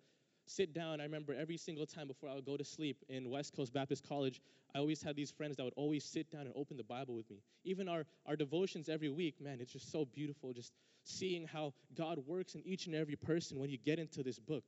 sit 0.49 0.73
down. 0.73 0.99
I 1.01 1.03
remember 1.03 1.33
every 1.33 1.57
single 1.57 1.85
time 1.85 2.07
before 2.07 2.29
I 2.29 2.35
would 2.35 2.45
go 2.45 2.57
to 2.57 2.63
sleep 2.63 3.03
in 3.09 3.29
West 3.29 3.55
Coast 3.55 3.73
Baptist 3.73 4.07
College, 4.07 4.41
I 4.75 4.79
always 4.79 5.01
had 5.01 5.15
these 5.15 5.31
friends 5.31 5.57
that 5.57 5.63
would 5.63 5.73
always 5.75 6.03
sit 6.03 6.29
down 6.31 6.41
and 6.41 6.53
open 6.55 6.77
the 6.77 6.83
Bible 6.83 7.15
with 7.15 7.29
me. 7.29 7.37
Even 7.63 7.87
our, 7.87 8.05
our 8.25 8.35
devotions 8.35 8.89
every 8.89 9.09
week, 9.09 9.41
man, 9.41 9.59
it's 9.59 9.71
just 9.73 9.91
so 9.91 10.05
beautiful 10.05 10.53
just 10.53 10.73
seeing 11.03 11.47
how 11.47 11.73
God 11.95 12.19
works 12.27 12.55
in 12.55 12.61
each 12.65 12.85
and 12.85 12.95
every 12.95 13.15
person 13.15 13.59
when 13.59 13.69
you 13.69 13.77
get 13.77 13.99
into 13.99 14.23
this 14.23 14.39
book. 14.39 14.63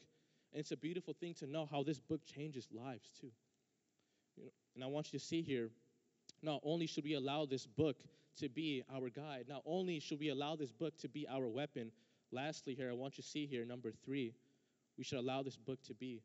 And 0.53 0.59
it's 0.59 0.71
a 0.71 0.77
beautiful 0.77 1.13
thing 1.13 1.33
to 1.35 1.47
know 1.47 1.67
how 1.69 1.83
this 1.83 1.99
book 1.99 2.21
changes 2.25 2.67
lives 2.71 3.09
too. 3.19 3.31
You 4.37 4.43
know, 4.43 4.51
and 4.75 4.83
I 4.83 4.87
want 4.87 5.11
you 5.11 5.19
to 5.19 5.25
see 5.25 5.41
here, 5.41 5.69
not 6.41 6.61
only 6.63 6.87
should 6.87 7.03
we 7.03 7.13
allow 7.13 7.45
this 7.45 7.65
book 7.65 7.97
to 8.37 8.49
be 8.49 8.83
our 8.93 9.09
guide, 9.09 9.45
not 9.49 9.63
only 9.65 9.99
should 9.99 10.19
we 10.19 10.29
allow 10.29 10.55
this 10.55 10.71
book 10.71 10.97
to 10.99 11.09
be 11.09 11.27
our 11.27 11.47
weapon, 11.47 11.91
lastly, 12.31 12.73
here, 12.73 12.89
I 12.89 12.93
want 12.93 13.17
you 13.17 13.23
to 13.23 13.29
see 13.29 13.45
here, 13.45 13.65
number 13.65 13.91
three, 14.05 14.33
we 14.99 15.05
should 15.05 15.17
allow 15.17 15.41
this 15.41 15.55
book 15.55 15.81
to 15.83 15.93
be 15.93 16.21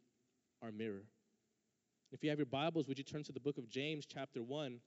our 0.60 0.72
mirror. 0.72 1.04
If 2.10 2.24
you 2.24 2.30
have 2.30 2.40
your 2.40 2.46
Bibles, 2.46 2.88
would 2.88 2.98
you 2.98 3.04
turn 3.04 3.22
to 3.22 3.30
the 3.30 3.38
book 3.38 3.56
of 3.56 3.70
James, 3.70 4.04
chapter 4.04 4.42
1? 4.42 4.80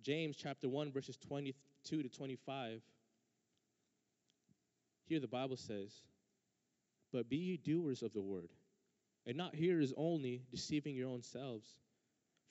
James, 0.00 0.36
chapter 0.36 0.68
1, 0.68 0.92
verses 0.92 1.16
22 1.16 2.04
to 2.04 2.08
25. 2.08 2.82
Here 5.06 5.18
the 5.18 5.26
Bible 5.26 5.56
says, 5.56 5.90
But 7.12 7.28
be 7.28 7.36
ye 7.36 7.56
doers 7.56 8.04
of 8.04 8.12
the 8.12 8.22
word, 8.22 8.50
and 9.26 9.36
not 9.36 9.56
hearers 9.56 9.92
only, 9.96 10.42
deceiving 10.52 10.94
your 10.94 11.08
own 11.08 11.22
selves. 11.22 11.78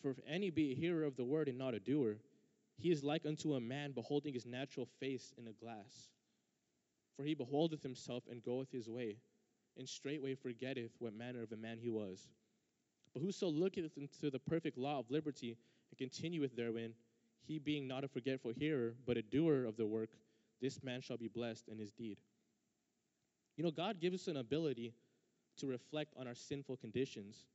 For 0.01 0.11
if 0.11 0.19
any 0.27 0.49
be 0.49 0.73
a 0.73 0.75
hearer 0.75 1.05
of 1.05 1.15
the 1.15 1.23
word 1.23 1.47
and 1.47 1.57
not 1.57 1.73
a 1.73 1.79
doer, 1.79 2.17
he 2.77 2.91
is 2.91 3.01
like 3.01 3.25
unto 3.25 3.53
a 3.53 3.61
man 3.61 3.93
beholding 3.93 4.33
his 4.33 4.45
natural 4.45 4.89
face 4.99 5.33
in 5.37 5.47
a 5.47 5.53
glass. 5.53 6.09
For 7.15 7.23
he 7.23 7.33
beholdeth 7.33 7.81
himself 7.81 8.25
and 8.29 8.43
goeth 8.43 8.71
his 8.73 8.89
way 8.89 9.15
and 9.77 9.87
straightway 9.87 10.35
forgetteth 10.35 10.91
what 10.99 11.13
manner 11.13 11.43
of 11.43 11.51
a 11.51 11.57
man 11.57 11.77
he 11.79 11.89
was. 11.89 12.27
But 13.13 13.21
whoso 13.21 13.47
looketh 13.47 13.97
into 13.97 14.29
the 14.29 14.39
perfect 14.39 14.77
law 14.77 14.99
of 14.99 15.09
liberty 15.09 15.57
and 15.89 15.97
continueth 15.97 16.55
therein, 16.55 16.93
he 17.47 17.59
being 17.59 17.87
not 17.87 18.03
a 18.03 18.07
forgetful 18.07 18.51
hearer, 18.57 18.93
but 19.05 19.17
a 19.17 19.21
doer 19.21 19.65
of 19.65 19.77
the 19.77 19.85
work, 19.85 20.09
this 20.61 20.83
man 20.83 21.01
shall 21.01 21.17
be 21.17 21.27
blessed 21.27 21.67
in 21.69 21.77
his 21.77 21.93
deed. 21.93 22.17
You 23.55 23.63
know, 23.63 23.71
God 23.71 23.99
gives 23.99 24.21
us 24.21 24.27
an 24.27 24.37
ability 24.37 24.93
to 25.57 25.67
reflect 25.67 26.13
on 26.19 26.27
our 26.27 26.35
sinful 26.35 26.77
conditions, 26.77 27.45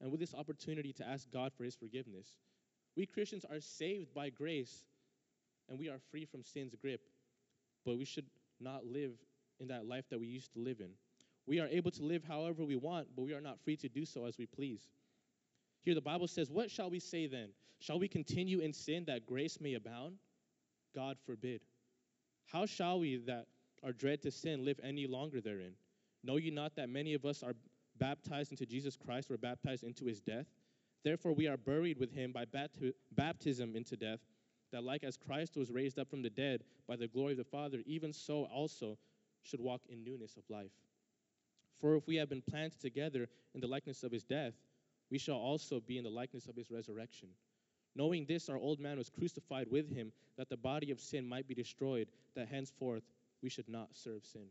and 0.00 0.10
with 0.10 0.20
this 0.20 0.34
opportunity 0.34 0.92
to 0.94 1.06
ask 1.06 1.30
God 1.30 1.52
for 1.56 1.64
his 1.64 1.76
forgiveness. 1.76 2.26
We 2.96 3.06
Christians 3.06 3.44
are 3.48 3.60
saved 3.60 4.12
by 4.14 4.30
grace, 4.30 4.84
and 5.68 5.78
we 5.78 5.88
are 5.88 5.98
free 6.10 6.24
from 6.24 6.42
sin's 6.42 6.74
grip, 6.74 7.02
but 7.84 7.98
we 7.98 8.04
should 8.04 8.26
not 8.60 8.84
live 8.84 9.12
in 9.60 9.68
that 9.68 9.86
life 9.86 10.04
that 10.10 10.18
we 10.18 10.26
used 10.26 10.52
to 10.54 10.58
live 10.58 10.80
in. 10.80 10.90
We 11.46 11.60
are 11.60 11.68
able 11.68 11.90
to 11.92 12.04
live 12.04 12.22
however 12.24 12.64
we 12.64 12.76
want, 12.76 13.08
but 13.16 13.22
we 13.22 13.34
are 13.34 13.40
not 13.40 13.58
free 13.60 13.76
to 13.76 13.88
do 13.88 14.04
so 14.04 14.26
as 14.26 14.38
we 14.38 14.46
please. 14.46 14.88
Here 15.82 15.94
the 15.94 16.00
Bible 16.00 16.28
says, 16.28 16.50
What 16.50 16.70
shall 16.70 16.90
we 16.90 17.00
say 17.00 17.26
then? 17.26 17.50
Shall 17.80 17.98
we 17.98 18.06
continue 18.06 18.60
in 18.60 18.72
sin 18.72 19.04
that 19.06 19.26
grace 19.26 19.60
may 19.60 19.74
abound? 19.74 20.16
God 20.94 21.16
forbid. 21.26 21.62
How 22.46 22.66
shall 22.66 23.00
we 23.00 23.16
that 23.26 23.46
are 23.82 23.92
dread 23.92 24.22
to 24.22 24.30
sin 24.30 24.64
live 24.64 24.78
any 24.84 25.06
longer 25.06 25.40
therein? 25.40 25.72
Know 26.22 26.36
ye 26.36 26.50
not 26.50 26.76
that 26.76 26.88
many 26.88 27.14
of 27.14 27.24
us 27.24 27.42
are 27.42 27.54
baptized 27.98 28.52
into 28.52 28.66
Jesus 28.66 28.96
Christ, 28.96 29.28
were 29.28 29.36
baptized 29.36 29.82
into 29.82 30.04
his 30.04 30.20
death? 30.20 30.46
Therefore 31.04 31.32
we 31.32 31.48
are 31.48 31.56
buried 31.56 31.98
with 31.98 32.12
him 32.12 32.32
by 32.32 32.44
baptism 33.16 33.74
into 33.74 33.96
death, 33.96 34.20
that 34.70 34.84
like 34.84 35.02
as 35.02 35.16
Christ 35.16 35.56
was 35.56 35.70
raised 35.70 35.98
up 35.98 36.08
from 36.08 36.22
the 36.22 36.30
dead 36.30 36.62
by 36.86 36.94
the 36.94 37.08
glory 37.08 37.32
of 37.32 37.38
the 37.38 37.44
Father, 37.44 37.82
even 37.84 38.12
so 38.12 38.44
also 38.44 38.96
should 39.42 39.60
walk 39.60 39.82
in 39.88 40.04
newness 40.04 40.36
of 40.36 40.44
life. 40.48 40.70
For 41.80 41.96
if 41.96 42.06
we 42.06 42.16
have 42.16 42.28
been 42.28 42.42
planted 42.42 42.80
together 42.80 43.28
in 43.54 43.60
the 43.60 43.66
likeness 43.66 44.02
of 44.02 44.12
his 44.12 44.24
death, 44.24 44.54
we 45.10 45.18
shall 45.18 45.36
also 45.36 45.80
be 45.80 45.98
in 45.98 46.04
the 46.04 46.10
likeness 46.10 46.46
of 46.46 46.56
his 46.56 46.70
resurrection. 46.70 47.28
Knowing 47.94 48.24
this, 48.24 48.48
our 48.48 48.56
old 48.56 48.80
man 48.80 48.96
was 48.98 49.10
crucified 49.10 49.66
with 49.70 49.94
him, 49.94 50.12
that 50.38 50.48
the 50.48 50.56
body 50.56 50.90
of 50.90 51.00
sin 51.00 51.28
might 51.28 51.46
be 51.46 51.54
destroyed, 51.54 52.08
that 52.34 52.48
henceforth 52.48 53.02
we 53.42 53.50
should 53.50 53.68
not 53.68 53.88
serve 53.92 54.24
sin. 54.24 54.46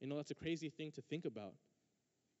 You 0.00 0.08
know, 0.08 0.16
that's 0.16 0.30
a 0.30 0.34
crazy 0.34 0.70
thing 0.70 0.92
to 0.92 1.02
think 1.02 1.24
about. 1.24 1.54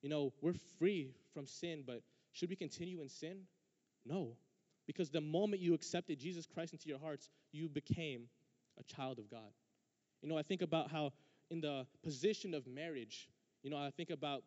You 0.00 0.08
know, 0.08 0.32
we're 0.40 0.54
free 0.78 1.10
from 1.34 1.46
sin, 1.46 1.82
but 1.86 2.02
should 2.32 2.48
we 2.48 2.56
continue 2.56 3.00
in 3.00 3.08
sin? 3.08 3.40
No. 4.06 4.36
Because 4.86 5.10
the 5.10 5.20
moment 5.20 5.60
you 5.60 5.74
accepted 5.74 6.18
Jesus 6.18 6.46
Christ 6.46 6.72
into 6.72 6.88
your 6.88 6.98
hearts, 6.98 7.28
you 7.52 7.68
became 7.68 8.28
a 8.78 8.84
child 8.84 9.18
of 9.18 9.30
God. 9.30 9.52
You 10.22 10.28
know, 10.28 10.38
I 10.38 10.42
think 10.42 10.62
about 10.62 10.90
how 10.90 11.12
in 11.50 11.60
the 11.60 11.86
position 12.02 12.54
of 12.54 12.66
marriage, 12.66 13.28
you 13.62 13.70
know, 13.70 13.76
I 13.76 13.90
think 13.90 14.10
about 14.10 14.42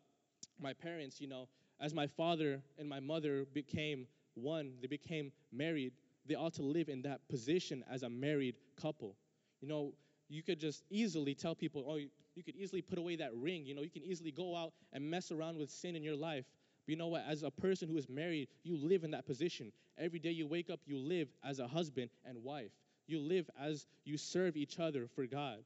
my 0.59 0.73
parents, 0.73 1.19
you 1.19 1.27
know, 1.27 1.47
as 1.79 1.93
my 1.93 2.07
father 2.07 2.61
and 2.77 2.87
my 2.87 2.99
mother 2.99 3.45
became 3.53 4.07
one, 4.35 4.73
they 4.81 4.87
became 4.87 5.31
married, 5.51 5.93
they 6.27 6.35
ought 6.35 6.53
to 6.53 6.63
live 6.63 6.89
in 6.89 7.01
that 7.01 7.27
position 7.27 7.83
as 7.91 8.03
a 8.03 8.09
married 8.09 8.55
couple. 8.79 9.15
You 9.61 9.67
know, 9.67 9.93
you 10.29 10.43
could 10.43 10.59
just 10.59 10.83
easily 10.89 11.35
tell 11.35 11.55
people, 11.55 11.85
oh, 11.87 11.97
you 12.35 12.43
could 12.43 12.55
easily 12.55 12.81
put 12.81 12.97
away 12.97 13.15
that 13.17 13.33
ring. 13.35 13.65
You 13.65 13.75
know, 13.75 13.81
you 13.81 13.89
can 13.89 14.03
easily 14.03 14.31
go 14.31 14.55
out 14.55 14.71
and 14.93 15.03
mess 15.03 15.31
around 15.31 15.57
with 15.57 15.69
sin 15.69 15.95
in 15.95 16.03
your 16.03 16.15
life. 16.15 16.45
But 16.85 16.91
you 16.91 16.95
know 16.95 17.07
what? 17.07 17.23
As 17.27 17.43
a 17.43 17.51
person 17.51 17.89
who 17.89 17.97
is 17.97 18.07
married, 18.07 18.47
you 18.63 18.77
live 18.77 19.03
in 19.03 19.11
that 19.11 19.25
position. 19.25 19.71
Every 19.97 20.19
day 20.19 20.31
you 20.31 20.47
wake 20.47 20.69
up, 20.69 20.79
you 20.85 20.97
live 20.97 21.27
as 21.43 21.59
a 21.59 21.67
husband 21.67 22.09
and 22.25 22.43
wife. 22.43 22.71
You 23.07 23.19
live 23.19 23.49
as 23.59 23.85
you 24.05 24.17
serve 24.17 24.55
each 24.55 24.79
other 24.79 25.07
for 25.13 25.25
God. 25.25 25.57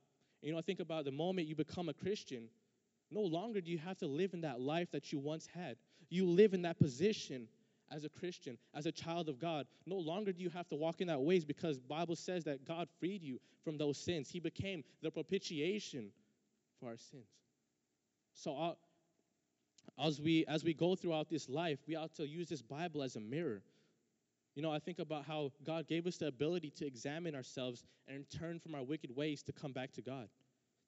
You 0.41 0.51
know, 0.51 0.57
I 0.57 0.61
think 0.61 0.79
about 0.79 1.05
the 1.05 1.11
moment 1.11 1.47
you 1.47 1.55
become 1.55 1.89
a 1.89 1.93
Christian, 1.93 2.49
no 3.11 3.21
longer 3.21 3.61
do 3.61 3.71
you 3.71 3.77
have 3.77 3.97
to 3.97 4.07
live 4.07 4.33
in 4.33 4.41
that 4.41 4.59
life 4.59 4.91
that 4.91 5.11
you 5.11 5.19
once 5.19 5.47
had. 5.47 5.77
You 6.09 6.25
live 6.25 6.53
in 6.53 6.61
that 6.63 6.79
position 6.79 7.47
as 7.91 8.03
a 8.03 8.09
Christian, 8.09 8.57
as 8.73 8.85
a 8.85 8.91
child 8.91 9.29
of 9.29 9.39
God. 9.39 9.67
No 9.85 9.97
longer 9.97 10.31
do 10.31 10.41
you 10.41 10.49
have 10.49 10.67
to 10.69 10.75
walk 10.75 11.01
in 11.01 11.07
that 11.07 11.21
ways 11.21 11.45
because 11.45 11.79
Bible 11.79 12.15
says 12.15 12.43
that 12.45 12.65
God 12.65 12.87
freed 12.99 13.21
you 13.21 13.39
from 13.63 13.77
those 13.77 13.97
sins. 13.97 14.29
He 14.29 14.39
became 14.39 14.83
the 15.01 15.11
propitiation 15.11 16.11
for 16.79 16.89
our 16.89 16.97
sins. 16.97 17.29
So 18.33 18.57
uh, 18.57 18.73
as 20.03 20.19
we 20.19 20.45
as 20.47 20.63
we 20.63 20.73
go 20.73 20.95
throughout 20.95 21.29
this 21.29 21.47
life, 21.47 21.79
we 21.87 21.95
ought 21.95 22.13
to 22.15 22.27
use 22.27 22.49
this 22.49 22.61
Bible 22.61 23.01
as 23.01 23.15
a 23.15 23.19
mirror. 23.19 23.61
You 24.55 24.61
know, 24.61 24.71
I 24.71 24.79
think 24.79 24.99
about 24.99 25.25
how 25.25 25.51
God 25.65 25.87
gave 25.87 26.07
us 26.07 26.17
the 26.17 26.27
ability 26.27 26.71
to 26.77 26.85
examine 26.85 27.35
ourselves 27.35 27.83
and 28.07 28.25
turn 28.29 28.59
from 28.59 28.73
our 28.73 28.83
wicked 28.83 29.13
ways 29.15 29.43
to 29.43 29.51
come 29.51 29.73
back 29.73 29.91
to 29.93 30.01
God. 30.01 30.29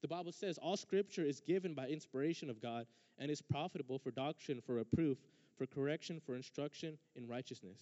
The 0.02 0.08
Bible 0.08 0.32
says 0.32 0.58
all 0.58 0.78
scripture 0.78 1.24
is 1.24 1.40
given 1.40 1.74
by 1.74 1.88
inspiration 1.88 2.50
of 2.50 2.62
God 2.62 2.86
and 3.18 3.32
is 3.32 3.42
profitable 3.42 3.98
for 3.98 4.12
doctrine, 4.12 4.62
for 4.62 4.76
reproof, 4.76 5.18
for 5.58 5.66
correction, 5.66 6.22
for 6.26 6.36
instruction 6.36 6.98
in 7.16 7.28
righteousness. 7.28 7.80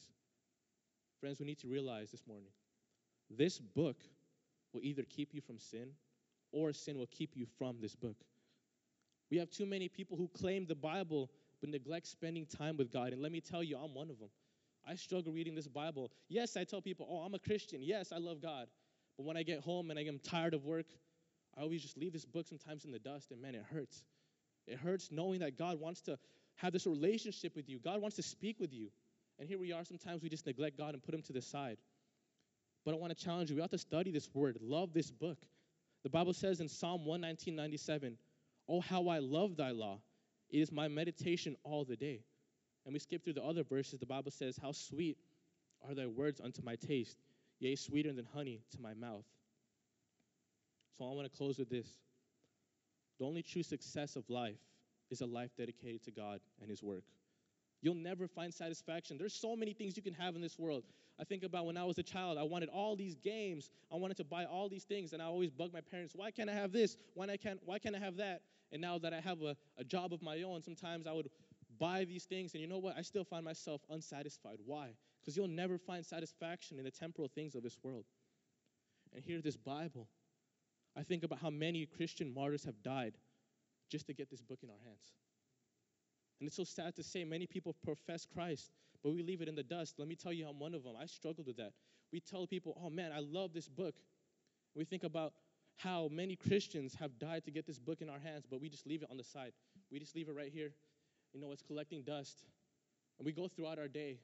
Friends, 1.19 1.39
we 1.39 1.45
need 1.45 1.60
to 1.60 1.67
realize 1.67 2.12
this 2.12 2.25
morning 2.28 2.51
this 3.30 3.60
book 3.60 3.97
will 4.73 4.82
either 4.84 5.04
keep 5.04 5.34
you 5.34 5.41
from 5.41 5.60
sin 5.60 5.89
or 6.51 6.71
sin 6.71 6.97
will 6.97 7.08
keep 7.08 7.36
you 7.36 7.45
from 7.58 7.78
this 7.82 7.95
book. 7.95 8.17
We 9.32 9.38
have 9.38 9.49
too 9.49 9.65
many 9.65 9.89
people 9.89 10.17
who 10.17 10.30
claim 10.30 10.65
the 10.65 10.75
Bible 10.75 11.30
but 11.60 11.69
neglect 11.69 12.08
spending 12.08 12.45
time 12.45 12.78
with 12.78 12.91
God. 12.91 13.12
And 13.13 13.21
let 13.21 13.32
me 13.32 13.41
tell 13.41 13.63
you, 13.63 13.78
I'm 13.78 13.93
one 13.93 14.10
of 14.10 14.19
them. 14.19 14.30
I 14.88 14.95
struggle 14.95 15.34
reading 15.34 15.56
this 15.56 15.67
Bible. 15.67 16.12
Yes, 16.30 16.56
I 16.56 16.63
tell 16.63 16.82
people, 16.82 17.08
oh, 17.10 17.25
I'm 17.25 17.34
a 17.34 17.39
Christian. 17.39 17.82
Yes, 17.82 18.12
I 18.12 18.17
love 18.17 18.41
God. 18.41 18.67
But 19.17 19.25
when 19.25 19.38
I 19.38 19.43
get 19.43 19.62
home 19.62 19.89
and 19.89 19.97
I 19.97 20.04
am 20.04 20.19
tired 20.19 20.54
of 20.54 20.63
work, 20.63 20.86
I 21.58 21.62
always 21.62 21.82
just 21.82 21.98
leave 21.98 22.13
this 22.13 22.26
book 22.26 22.48
sometimes 22.48 22.86
in 22.86 22.91
the 22.91 23.00
dust, 23.00 23.32
and 23.32 23.41
man, 23.41 23.56
it 23.56 23.63
hurts. 23.72 24.04
It 24.68 24.78
hurts 24.78 25.10
knowing 25.12 25.39
that 25.39 25.58
God 25.58 25.80
wants 25.80 26.02
to 26.02 26.18
have 26.56 26.74
this 26.74 26.86
relationship 26.86 27.56
with 27.56 27.70
you. 27.70 27.80
God 27.80 28.02
wants 28.02 28.15
to 28.18 28.24
speak 28.24 28.60
with 28.60 28.74
you. 28.74 28.89
And 29.39 29.48
here 29.48 29.60
we 29.60 29.72
are, 29.72 29.84
sometimes 29.84 30.22
we 30.22 30.30
just 30.30 30.46
neglect 30.46 30.78
God 30.78 30.94
and 30.94 31.04
put 31.04 31.13
him 31.13 31.22
to 31.24 31.34
the 31.34 31.41
side. 31.41 31.78
But 32.86 32.94
I 32.94 32.98
want 32.98 33.18
to 33.18 33.24
challenge 33.24 33.50
you. 33.50 33.56
We 33.56 33.62
have 33.62 33.72
to 33.72 33.78
study 33.78 34.12
this 34.12 34.30
word, 34.34 34.58
love 34.62 34.94
this 34.94 35.12
book. 35.12 35.38
The 36.04 36.10
Bible 36.10 36.34
says 36.34 36.62
in 36.62 36.70
Psalm 36.70 37.06
119, 37.06 37.56
97, 37.56 38.18
Oh, 38.68 38.82
how 38.82 39.08
I 39.08 39.20
love 39.20 39.58
thy 39.58 39.72
law. 39.72 40.00
It 40.50 40.60
is 40.60 40.72
my 40.72 40.88
meditation 40.88 41.56
all 41.63 41.84
the 41.84 41.96
day. 41.96 42.22
And 42.86 42.94
we 42.94 43.00
skip 43.00 43.24
through 43.24 43.34
the 43.34 43.44
other 43.44 43.63
verses. 43.63 44.00
The 44.00 44.06
Bible 44.06 44.32
says, 44.32 44.58
How 44.62 44.72
sweet 44.72 45.18
are 45.88 45.96
thy 45.96 46.08
words 46.08 46.39
unto 46.39 46.62
my 46.63 46.76
taste, 46.76 47.18
yea, 47.60 47.76
sweeter 47.76 48.13
than 48.13 48.28
honey 48.34 48.62
to 48.72 48.82
my 48.82 48.94
mouth. 48.94 49.26
So 50.97 51.05
I 51.05 51.13
want 51.13 51.31
to 51.31 51.38
close 51.38 51.58
with 51.58 51.69
this. 51.69 51.88
The 53.19 53.25
only 53.25 53.43
true 53.43 53.63
success 53.63 54.15
of 54.15 54.29
life 54.29 54.60
is 55.10 55.21
a 55.21 55.25
life 55.25 55.51
dedicated 55.58 56.03
to 56.03 56.12
God 56.12 56.39
and 56.62 56.69
His 56.69 56.84
work. 56.84 57.03
You'll 57.81 57.95
never 57.95 58.27
find 58.27 58.53
satisfaction. 58.53 59.17
There's 59.17 59.34
so 59.34 59.55
many 59.55 59.73
things 59.73 59.95
you 59.95 60.03
can 60.03 60.13
have 60.13 60.36
in 60.36 60.41
this 60.41 60.58
world. 60.58 60.84
I 61.19 61.23
think 61.23 61.43
about 61.43 61.65
when 61.65 61.77
I 61.77 61.84
was 61.84 61.97
a 61.97 62.03
child, 62.03 62.38
I 62.38 62.43
wanted 62.43 62.69
all 62.69 62.95
these 62.95 63.15
games. 63.15 63.69
I 63.91 63.95
wanted 63.95 64.17
to 64.17 64.23
buy 64.23 64.45
all 64.45 64.67
these 64.69 64.84
things, 64.84 65.13
and 65.13 65.21
I 65.21 65.25
always 65.25 65.51
bug 65.51 65.71
my 65.71 65.81
parents, 65.81 66.13
why 66.15 66.31
can't 66.31 66.49
I 66.49 66.53
have 66.53 66.71
this? 66.71 66.97
Why, 67.13 67.38
can't, 67.38 67.60
why 67.63 67.79
can't 67.79 67.95
I 67.95 67.99
have 67.99 68.17
that? 68.17 68.41
And 68.71 68.81
now 68.81 68.97
that 68.97 69.13
I 69.13 69.19
have 69.19 69.41
a, 69.41 69.55
a 69.77 69.84
job 69.84 70.13
of 70.13 70.21
my 70.21 70.41
own, 70.41 70.63
sometimes 70.63 71.08
I 71.08 71.13
would 71.13 71.29
buy 71.77 72.05
these 72.05 72.25
things, 72.25 72.53
and 72.53 72.62
you 72.62 72.67
know 72.67 72.79
what? 72.79 72.97
I 72.97 73.01
still 73.01 73.23
find 73.23 73.45
myself 73.45 73.81
unsatisfied. 73.89 74.58
Why? 74.65 74.89
Because 75.21 75.38
you'll 75.38 75.47
never 75.47 75.77
find 75.77 76.05
satisfaction 76.05 76.79
in 76.79 76.86
the 76.86 76.91
temporal 76.91 77.27
things 77.27 77.55
of 77.55 77.63
this 77.63 77.77
world. 77.84 78.05
And 79.13 79.23
here, 79.23 79.41
this 79.41 79.58
Bible, 79.58 80.08
I 80.97 81.03
think 81.03 81.23
about 81.23 81.39
how 81.39 81.49
many 81.49 81.86
Christian 81.86 82.34
martyrs 82.34 82.63
have 82.65 82.81
died 82.84 83.13
just 83.89 84.08
to 84.08 84.13
get 84.13 84.29
this 84.29 84.41
book 84.41 84.60
in 84.63 84.69
our 84.69 84.79
hands. 84.86 85.13
And 86.39 86.47
it's 86.47 86.55
so 86.55 86.63
sad 86.63 86.95
to 86.95 87.03
say 87.03 87.23
many 87.23 87.47
people 87.47 87.75
profess 87.84 88.25
Christ, 88.25 88.71
but 89.03 89.13
we 89.13 89.23
leave 89.23 89.41
it 89.41 89.47
in 89.47 89.55
the 89.55 89.63
dust. 89.63 89.95
Let 89.97 90.08
me 90.08 90.15
tell 90.15 90.34
you, 90.34 90.47
I'm 90.47 90.60
one 90.60 90.73
of 90.73 90.84
them. 90.84 90.93
I 90.99 91.05
struggled 91.05 91.47
with 91.47 91.58
that. 91.58 91.71
We 92.12 92.19
tell 92.19 92.47
people, 92.47 92.77
oh 92.81 92.89
man, 92.89 93.12
I 93.12 93.19
love 93.19 93.53
this 93.53 93.67
book. 93.67 93.95
We 94.75 94.86
think 94.86 95.03
about 95.03 95.34
how 95.77 96.10
many 96.12 96.36
Christians 96.36 96.95
have 96.95 97.19
died 97.19 97.43
to 97.45 97.51
get 97.51 97.65
this 97.65 97.79
book 97.79 98.01
in 98.01 98.10
our 98.10 98.19
hands, 98.19 98.45
but 98.49 98.62
we 98.62 98.69
just 98.69 98.88
leave 98.88 99.03
it 99.03 99.10
on 99.12 99.17
the 99.17 99.23
side. 99.23 99.51
We 99.91 99.99
just 99.99 100.15
leave 100.15 100.29
it 100.29 100.36
right 100.36 100.51
here. 100.51 100.71
You 101.34 101.41
know, 101.41 101.51
it's 101.51 101.62
collecting 101.62 102.03
dust. 102.03 102.43
And 103.17 103.25
we 103.25 103.31
go 103.31 103.47
throughout 103.47 103.79
our 103.79 103.88
day 103.88 104.19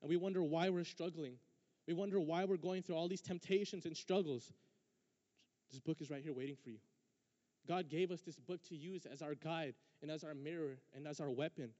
and 0.00 0.08
we 0.08 0.16
wonder 0.16 0.42
why 0.42 0.68
we're 0.70 0.84
struggling. 0.84 1.34
We 1.86 1.94
wonder 1.94 2.20
why 2.20 2.44
we're 2.44 2.56
going 2.56 2.82
through 2.82 2.96
all 2.96 3.08
these 3.08 3.20
temptations 3.20 3.86
and 3.86 3.96
struggles. 3.96 4.52
This 5.70 5.80
book 5.80 6.00
is 6.00 6.10
right 6.10 6.22
here 6.22 6.32
waiting 6.32 6.56
for 6.62 6.70
you. 6.70 6.78
God 7.66 7.90
gave 7.90 8.10
us 8.10 8.22
this 8.22 8.38
book 8.38 8.60
to 8.68 8.76
use 8.76 9.06
as 9.06 9.20
our 9.20 9.34
guide 9.34 9.74
and 10.00 10.10
as 10.10 10.24
our 10.24 10.34
mirror 10.34 10.78
and 10.96 11.06
as 11.06 11.20
our 11.20 11.30
weapon. 11.30 11.70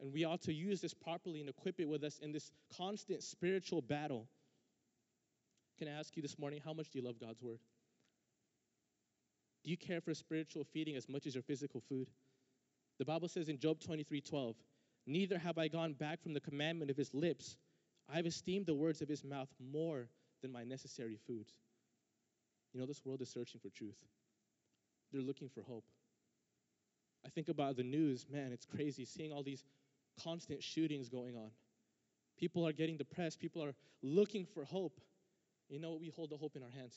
And 0.00 0.12
we 0.12 0.24
ought 0.24 0.42
to 0.42 0.52
use 0.52 0.80
this 0.80 0.94
properly 0.94 1.40
and 1.40 1.48
equip 1.48 1.78
it 1.78 1.88
with 1.88 2.02
us 2.02 2.18
in 2.20 2.32
this 2.32 2.50
constant 2.76 3.22
spiritual 3.22 3.82
battle. 3.82 4.26
Can 5.78 5.88
I 5.88 5.92
ask 5.92 6.16
you 6.16 6.22
this 6.22 6.38
morning, 6.38 6.60
how 6.64 6.72
much 6.72 6.90
do 6.90 6.98
you 6.98 7.04
love 7.04 7.20
God's 7.20 7.40
word? 7.40 7.60
Do 9.62 9.70
you 9.70 9.76
care 9.76 10.00
for 10.00 10.14
spiritual 10.14 10.64
feeding 10.64 10.96
as 10.96 11.08
much 11.08 11.26
as 11.26 11.34
your 11.34 11.42
physical 11.42 11.82
food? 11.88 12.08
The 12.98 13.04
Bible 13.04 13.28
says 13.28 13.48
in 13.48 13.58
Job 13.58 13.78
23 13.80 14.20
12, 14.20 14.56
Neither 15.06 15.38
have 15.38 15.58
I 15.58 15.68
gone 15.68 15.92
back 15.92 16.22
from 16.22 16.34
the 16.34 16.40
commandment 16.40 16.90
of 16.90 16.96
his 16.96 17.12
lips. 17.14 17.56
I 18.12 18.16
have 18.16 18.26
esteemed 18.26 18.66
the 18.66 18.74
words 18.74 19.02
of 19.02 19.08
his 19.08 19.24
mouth 19.24 19.48
more 19.58 20.08
than 20.42 20.52
my 20.52 20.64
necessary 20.64 21.18
foods. 21.26 21.52
You 22.72 22.80
know, 22.80 22.86
this 22.86 23.04
world 23.04 23.20
is 23.20 23.28
searching 23.28 23.60
for 23.60 23.68
truth, 23.70 24.02
they're 25.12 25.22
looking 25.22 25.48
for 25.48 25.62
hope. 25.62 25.84
I 27.24 27.28
think 27.28 27.48
about 27.48 27.76
the 27.76 27.82
news, 27.82 28.26
man, 28.30 28.50
it's 28.52 28.64
crazy 28.64 29.04
seeing 29.04 29.30
all 29.30 29.42
these 29.42 29.62
constant 30.22 30.62
shootings 30.62 31.08
going 31.08 31.36
on. 31.36 31.50
People 32.38 32.66
are 32.66 32.72
getting 32.72 32.96
depressed, 32.96 33.38
people 33.38 33.62
are 33.62 33.74
looking 34.02 34.46
for 34.46 34.64
hope. 34.64 34.98
You 35.68 35.78
know 35.78 35.90
what? 35.90 36.00
We 36.00 36.08
hold 36.08 36.30
the 36.30 36.36
hope 36.36 36.56
in 36.56 36.62
our 36.62 36.70
hands. 36.70 36.94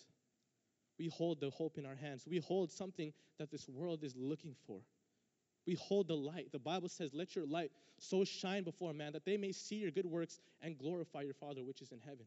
We 0.97 1.09
hold 1.09 1.39
the 1.39 1.49
hope 1.49 1.77
in 1.77 1.85
our 1.85 1.95
hands. 1.95 2.25
We 2.27 2.39
hold 2.39 2.71
something 2.71 3.13
that 3.37 3.51
this 3.51 3.67
world 3.67 4.03
is 4.03 4.15
looking 4.15 4.55
for. 4.65 4.79
We 5.65 5.75
hold 5.75 6.07
the 6.07 6.15
light. 6.15 6.51
The 6.51 6.59
Bible 6.59 6.89
says, 6.89 7.13
Let 7.13 7.35
your 7.35 7.45
light 7.45 7.71
so 7.99 8.23
shine 8.23 8.63
before 8.63 8.93
man 8.93 9.13
that 9.13 9.25
they 9.25 9.37
may 9.37 9.51
see 9.51 9.75
your 9.75 9.91
good 9.91 10.05
works 10.05 10.39
and 10.61 10.77
glorify 10.77 11.21
your 11.21 11.33
Father 11.33 11.63
which 11.63 11.81
is 11.81 11.91
in 11.91 11.99
heaven. 11.99 12.25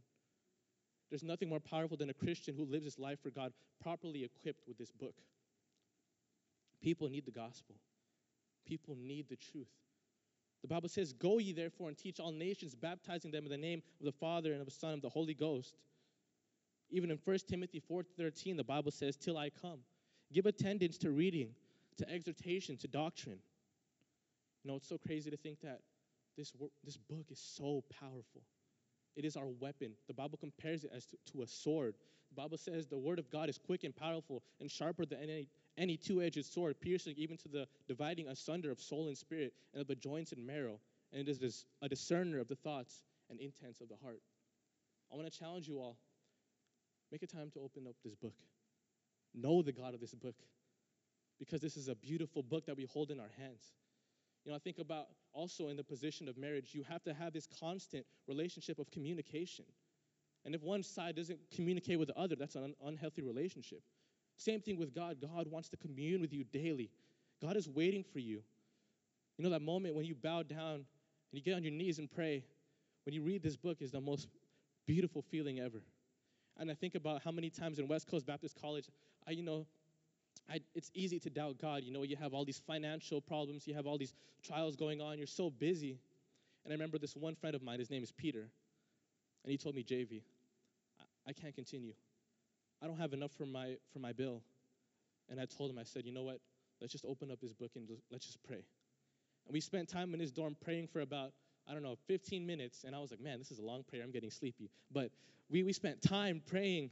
There's 1.10 1.22
nothing 1.22 1.48
more 1.48 1.60
powerful 1.60 1.96
than 1.96 2.10
a 2.10 2.14
Christian 2.14 2.54
who 2.54 2.64
lives 2.64 2.84
his 2.84 2.98
life 2.98 3.20
for 3.22 3.30
God, 3.30 3.52
properly 3.80 4.24
equipped 4.24 4.66
with 4.66 4.76
this 4.76 4.90
book. 4.90 5.14
People 6.82 7.08
need 7.08 7.24
the 7.24 7.30
gospel, 7.30 7.76
people 8.66 8.96
need 8.96 9.28
the 9.28 9.36
truth. 9.36 9.70
The 10.62 10.68
Bible 10.68 10.88
says, 10.88 11.12
Go 11.12 11.38
ye 11.38 11.52
therefore 11.52 11.88
and 11.88 11.96
teach 11.96 12.18
all 12.18 12.32
nations, 12.32 12.74
baptizing 12.74 13.30
them 13.30 13.44
in 13.44 13.50
the 13.50 13.56
name 13.56 13.82
of 14.00 14.06
the 14.06 14.12
Father 14.12 14.52
and 14.52 14.60
of 14.60 14.66
the 14.66 14.72
Son 14.72 14.94
and 14.94 14.98
of 14.98 15.02
the 15.02 15.08
Holy 15.10 15.34
Ghost 15.34 15.76
even 16.90 17.10
in 17.10 17.18
1 17.18 17.38
Timothy 17.48 17.80
4:13, 17.80 18.56
the 18.56 18.64
Bible 18.64 18.90
says, 18.90 19.16
"Till 19.16 19.36
I 19.36 19.50
come." 19.50 19.84
Give 20.32 20.46
attendance 20.46 20.98
to 20.98 21.10
reading, 21.10 21.54
to 21.96 22.08
exhortation, 22.08 22.76
to 22.78 22.88
doctrine. 22.88 23.42
You 24.62 24.68
know, 24.68 24.76
it's 24.76 24.88
so 24.88 24.98
crazy 24.98 25.30
to 25.30 25.36
think 25.36 25.60
that 25.60 25.82
this, 26.36 26.52
this 26.82 26.96
book 26.96 27.30
is 27.30 27.38
so 27.38 27.82
powerful. 27.82 28.42
It 29.16 29.24
is 29.24 29.36
our 29.36 29.48
weapon. 29.60 29.92
The 30.08 30.14
Bible 30.14 30.38
compares 30.38 30.84
it 30.84 30.90
as 30.94 31.06
to, 31.06 31.16
to 31.32 31.42
a 31.42 31.46
sword. 31.46 31.94
The 32.30 32.40
Bible 32.40 32.58
says 32.58 32.86
the 32.86 32.98
word 32.98 33.18
of 33.18 33.30
God 33.30 33.48
is 33.48 33.58
quick 33.58 33.84
and 33.84 33.96
powerful 33.96 34.42
and 34.60 34.70
sharper 34.70 35.06
than 35.06 35.20
any, 35.22 35.48
any 35.78 35.96
two-edged 35.96 36.44
sword, 36.44 36.80
piercing 36.80 37.14
even 37.16 37.36
to 37.38 37.48
the 37.48 37.66
dividing 37.88 38.28
asunder 38.28 38.70
of 38.70 38.80
soul 38.80 39.08
and 39.08 39.16
spirit 39.16 39.54
and 39.72 39.80
of 39.80 39.88
the 39.88 39.94
joints 39.94 40.32
and 40.32 40.46
marrow. 40.46 40.78
And 41.12 41.26
it 41.26 41.42
is 41.42 41.64
a 41.82 41.88
discerner 41.88 42.38
of 42.38 42.48
the 42.48 42.56
thoughts 42.56 43.02
and 43.30 43.40
intents 43.40 43.80
of 43.80 43.88
the 43.88 43.96
heart. 44.02 44.20
I 45.12 45.16
want 45.16 45.32
to 45.32 45.38
challenge 45.38 45.66
you 45.66 45.78
all 45.78 45.96
Make 47.12 47.22
a 47.22 47.26
time 47.26 47.50
to 47.52 47.60
open 47.60 47.86
up 47.86 47.94
this 48.04 48.14
book. 48.14 48.34
Know 49.34 49.62
the 49.62 49.72
God 49.72 49.94
of 49.94 50.00
this 50.00 50.14
book 50.14 50.34
because 51.38 51.60
this 51.60 51.76
is 51.76 51.88
a 51.88 51.94
beautiful 51.94 52.42
book 52.42 52.66
that 52.66 52.76
we 52.76 52.84
hold 52.84 53.10
in 53.10 53.20
our 53.20 53.30
hands. 53.38 53.74
You 54.46 54.52
know, 54.52 54.56
I 54.56 54.60
think 54.60 54.78
about 54.78 55.06
also 55.32 55.68
in 55.70 55.76
the 55.76 55.82
position 55.82 56.28
of 56.28 56.38
marriage, 56.38 56.70
you 56.72 56.84
have 56.88 57.02
to 57.02 57.12
have 57.12 57.32
this 57.32 57.48
constant 57.58 58.06
relationship 58.28 58.78
of 58.78 58.88
communication. 58.92 59.64
And 60.44 60.54
if 60.54 60.62
one 60.62 60.84
side 60.84 61.16
doesn't 61.16 61.40
communicate 61.52 61.98
with 61.98 62.06
the 62.06 62.16
other, 62.16 62.36
that's 62.36 62.54
an 62.54 62.76
unhealthy 62.86 63.22
relationship. 63.22 63.82
Same 64.36 64.60
thing 64.60 64.78
with 64.78 64.94
God. 64.94 65.16
God 65.20 65.50
wants 65.50 65.68
to 65.70 65.76
commune 65.76 66.20
with 66.20 66.32
you 66.32 66.44
daily. 66.44 66.90
God 67.42 67.56
is 67.56 67.68
waiting 67.68 68.04
for 68.04 68.20
you. 68.20 68.40
You 69.36 69.44
know, 69.44 69.50
that 69.50 69.62
moment 69.62 69.96
when 69.96 70.04
you 70.04 70.14
bow 70.14 70.44
down 70.44 70.74
and 70.74 70.84
you 71.32 71.42
get 71.42 71.54
on 71.54 71.64
your 71.64 71.72
knees 71.72 71.98
and 71.98 72.08
pray, 72.08 72.44
when 73.04 73.14
you 73.14 73.22
read 73.22 73.42
this 73.42 73.56
book, 73.56 73.78
is 73.80 73.90
the 73.90 74.00
most 74.00 74.28
beautiful 74.86 75.22
feeling 75.22 75.58
ever. 75.58 75.82
And 76.56 76.70
I 76.70 76.74
think 76.74 76.94
about 76.94 77.20
how 77.22 77.32
many 77.32 77.50
times 77.50 77.80
in 77.80 77.88
West 77.88 78.06
Coast 78.06 78.24
Baptist 78.24 78.56
College, 78.60 78.86
I, 79.26 79.32
you 79.32 79.42
know, 79.42 79.66
I, 80.50 80.60
it's 80.74 80.90
easy 80.94 81.18
to 81.20 81.30
doubt 81.30 81.58
God. 81.60 81.82
You 81.82 81.92
know, 81.92 82.02
you 82.02 82.16
have 82.16 82.32
all 82.32 82.44
these 82.44 82.60
financial 82.66 83.20
problems, 83.20 83.66
you 83.66 83.74
have 83.74 83.86
all 83.86 83.98
these 83.98 84.14
trials 84.44 84.76
going 84.76 85.00
on, 85.00 85.18
you're 85.18 85.26
so 85.26 85.50
busy. 85.50 85.98
And 86.64 86.72
I 86.72 86.74
remember 86.74 86.98
this 86.98 87.16
one 87.16 87.34
friend 87.34 87.54
of 87.54 87.62
mine, 87.62 87.78
his 87.78 87.90
name 87.90 88.02
is 88.02 88.12
Peter, 88.12 88.48
and 89.44 89.50
he 89.50 89.56
told 89.56 89.74
me, 89.74 89.84
JV, 89.84 90.22
I, 91.00 91.30
I 91.30 91.32
can't 91.32 91.54
continue. 91.54 91.92
I 92.82 92.86
don't 92.86 92.98
have 92.98 93.12
enough 93.12 93.32
for 93.32 93.46
my, 93.46 93.76
for 93.92 93.98
my 93.98 94.12
bill. 94.12 94.42
And 95.28 95.40
I 95.40 95.46
told 95.46 95.70
him, 95.70 95.78
I 95.78 95.84
said, 95.84 96.04
you 96.04 96.12
know 96.12 96.22
what? 96.22 96.40
Let's 96.80 96.92
just 96.92 97.04
open 97.04 97.30
up 97.30 97.40
his 97.40 97.52
book 97.52 97.72
and 97.74 97.88
let's 98.10 98.26
just 98.26 98.42
pray. 98.44 98.62
And 99.46 99.52
we 99.52 99.60
spent 99.60 99.88
time 99.88 100.14
in 100.14 100.20
his 100.20 100.30
dorm 100.30 100.56
praying 100.62 100.88
for 100.88 101.00
about 101.00 101.32
I 101.68 101.72
don't 101.72 101.82
know, 101.82 101.96
15 102.06 102.46
minutes. 102.46 102.84
And 102.84 102.94
I 102.94 103.00
was 103.00 103.10
like, 103.10 103.20
man, 103.20 103.38
this 103.38 103.50
is 103.50 103.58
a 103.58 103.62
long 103.62 103.82
prayer. 103.82 104.02
I'm 104.02 104.12
getting 104.12 104.30
sleepy. 104.30 104.70
But 104.92 105.10
we, 105.50 105.62
we 105.62 105.72
spent 105.72 106.00
time 106.00 106.42
praying. 106.46 106.90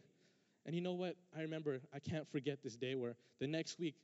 And 0.66 0.74
you 0.74 0.80
know 0.80 0.94
what? 0.94 1.16
I 1.36 1.42
remember, 1.42 1.80
I 1.92 1.98
can't 1.98 2.26
forget 2.30 2.62
this 2.62 2.76
day 2.76 2.94
where 2.94 3.16
the 3.40 3.46
next 3.46 3.78
week, 3.78 3.96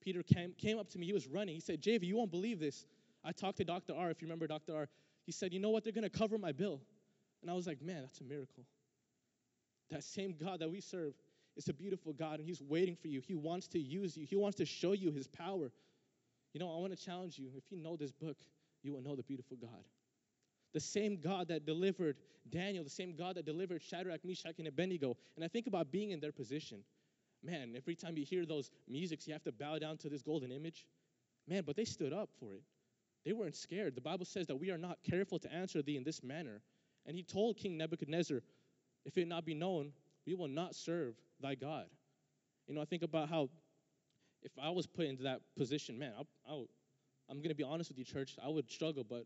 Peter 0.00 0.22
came, 0.22 0.52
came 0.58 0.78
up 0.78 0.88
to 0.90 0.98
me. 0.98 1.06
He 1.06 1.12
was 1.12 1.26
running. 1.26 1.54
He 1.54 1.60
said, 1.60 1.80
JV, 1.80 2.04
you 2.04 2.16
won't 2.16 2.30
believe 2.30 2.58
this. 2.58 2.86
I 3.24 3.32
talked 3.32 3.58
to 3.58 3.64
Dr. 3.64 3.94
R, 3.94 4.10
if 4.10 4.22
you 4.22 4.26
remember 4.26 4.46
Dr. 4.46 4.74
R. 4.74 4.88
He 5.26 5.32
said, 5.32 5.52
you 5.52 5.60
know 5.60 5.70
what? 5.70 5.84
They're 5.84 5.92
going 5.92 6.08
to 6.08 6.18
cover 6.18 6.38
my 6.38 6.52
bill. 6.52 6.80
And 7.42 7.50
I 7.50 7.54
was 7.54 7.66
like, 7.66 7.82
man, 7.82 8.02
that's 8.02 8.20
a 8.20 8.24
miracle. 8.24 8.64
That 9.90 10.04
same 10.04 10.34
God 10.38 10.60
that 10.60 10.70
we 10.70 10.80
serve 10.80 11.14
is 11.56 11.68
a 11.68 11.72
beautiful 11.72 12.12
God, 12.12 12.38
and 12.38 12.48
He's 12.48 12.62
waiting 12.62 12.96
for 12.96 13.08
you. 13.08 13.20
He 13.20 13.34
wants 13.34 13.66
to 13.68 13.78
use 13.78 14.16
you, 14.16 14.24
He 14.24 14.36
wants 14.36 14.56
to 14.58 14.64
show 14.64 14.92
you 14.92 15.10
His 15.10 15.26
power. 15.26 15.70
You 16.52 16.60
know, 16.60 16.74
I 16.74 16.78
want 16.78 16.96
to 16.96 17.04
challenge 17.04 17.38
you. 17.38 17.48
If 17.56 17.64
you 17.70 17.78
know 17.78 17.96
this 17.96 18.12
book, 18.12 18.36
you 18.82 18.92
will 18.92 19.02
know 19.02 19.16
the 19.16 19.22
beautiful 19.22 19.56
God. 19.60 19.84
The 20.74 20.80
same 20.80 21.18
God 21.20 21.48
that 21.48 21.64
delivered 21.64 22.16
Daniel, 22.50 22.84
the 22.84 22.90
same 22.90 23.14
God 23.14 23.36
that 23.36 23.44
delivered 23.44 23.82
Shadrach, 23.82 24.24
Meshach, 24.24 24.58
and 24.58 24.68
Abednego. 24.68 25.16
And 25.36 25.44
I 25.44 25.48
think 25.48 25.66
about 25.66 25.90
being 25.90 26.10
in 26.10 26.20
their 26.20 26.32
position. 26.32 26.82
Man, 27.42 27.74
every 27.76 27.94
time 27.94 28.16
you 28.16 28.24
hear 28.24 28.44
those 28.44 28.70
musics, 28.88 29.26
you 29.26 29.32
have 29.32 29.44
to 29.44 29.52
bow 29.52 29.78
down 29.78 29.96
to 29.98 30.08
this 30.08 30.22
golden 30.22 30.50
image. 30.50 30.86
Man, 31.46 31.62
but 31.64 31.76
they 31.76 31.84
stood 31.84 32.12
up 32.12 32.30
for 32.38 32.54
it. 32.54 32.62
They 33.24 33.32
weren't 33.32 33.56
scared. 33.56 33.94
The 33.94 34.00
Bible 34.00 34.24
says 34.24 34.46
that 34.46 34.56
we 34.56 34.70
are 34.70 34.78
not 34.78 34.98
careful 35.08 35.38
to 35.40 35.52
answer 35.52 35.82
thee 35.82 35.96
in 35.96 36.04
this 36.04 36.22
manner. 36.22 36.60
And 37.06 37.16
he 37.16 37.22
told 37.22 37.56
King 37.56 37.76
Nebuchadnezzar, 37.76 38.42
If 39.04 39.16
it 39.16 39.28
not 39.28 39.44
be 39.44 39.54
known, 39.54 39.92
we 40.26 40.34
will 40.34 40.48
not 40.48 40.74
serve 40.74 41.14
thy 41.40 41.54
God. 41.54 41.86
You 42.66 42.74
know, 42.74 42.82
I 42.82 42.84
think 42.84 43.02
about 43.02 43.28
how 43.28 43.48
if 44.42 44.52
I 44.62 44.70
was 44.70 44.86
put 44.86 45.06
into 45.06 45.22
that 45.24 45.40
position, 45.56 45.98
man, 45.98 46.12
I, 46.18 46.52
I, 46.52 46.64
I'm 47.30 47.38
going 47.38 47.48
to 47.48 47.54
be 47.54 47.64
honest 47.64 47.90
with 47.90 47.98
you, 47.98 48.04
church, 48.04 48.36
I 48.44 48.48
would 48.48 48.70
struggle, 48.70 49.04
but 49.04 49.24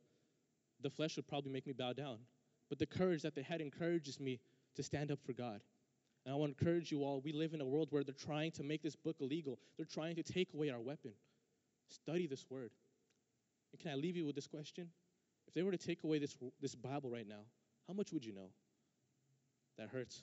the 0.82 0.90
flesh 0.90 1.16
would 1.16 1.26
probably 1.26 1.52
make 1.52 1.66
me 1.66 1.72
bow 1.72 1.92
down. 1.92 2.18
But 2.68 2.78
the 2.78 2.86
courage 2.86 3.22
that 3.22 3.34
they 3.34 3.42
had 3.42 3.60
encourages 3.60 4.18
me 4.18 4.40
to 4.76 4.82
stand 4.82 5.10
up 5.10 5.18
for 5.24 5.32
God. 5.32 5.60
And 6.24 6.34
I 6.34 6.36
want 6.36 6.56
to 6.56 6.64
encourage 6.64 6.90
you 6.90 7.02
all 7.02 7.20
we 7.20 7.32
live 7.32 7.52
in 7.52 7.60
a 7.60 7.66
world 7.66 7.88
where 7.90 8.04
they're 8.04 8.14
trying 8.14 8.52
to 8.52 8.62
make 8.62 8.82
this 8.82 8.96
book 8.96 9.16
illegal, 9.20 9.58
they're 9.76 9.86
trying 9.86 10.16
to 10.16 10.22
take 10.22 10.54
away 10.54 10.70
our 10.70 10.80
weapon. 10.80 11.12
Study 11.88 12.26
this 12.26 12.44
word. 12.48 12.70
And 13.72 13.80
can 13.80 13.90
I 13.90 13.94
leave 13.94 14.16
you 14.16 14.24
with 14.24 14.34
this 14.34 14.46
question? 14.46 14.88
If 15.48 15.54
they 15.54 15.62
were 15.62 15.72
to 15.72 15.78
take 15.78 16.04
away 16.04 16.18
this, 16.18 16.36
this 16.60 16.74
Bible 16.74 17.10
right 17.10 17.26
now, 17.28 17.44
how 17.88 17.94
much 17.94 18.12
would 18.12 18.24
you 18.24 18.32
know? 18.32 18.50
That 19.78 19.88
hurts. 19.88 20.22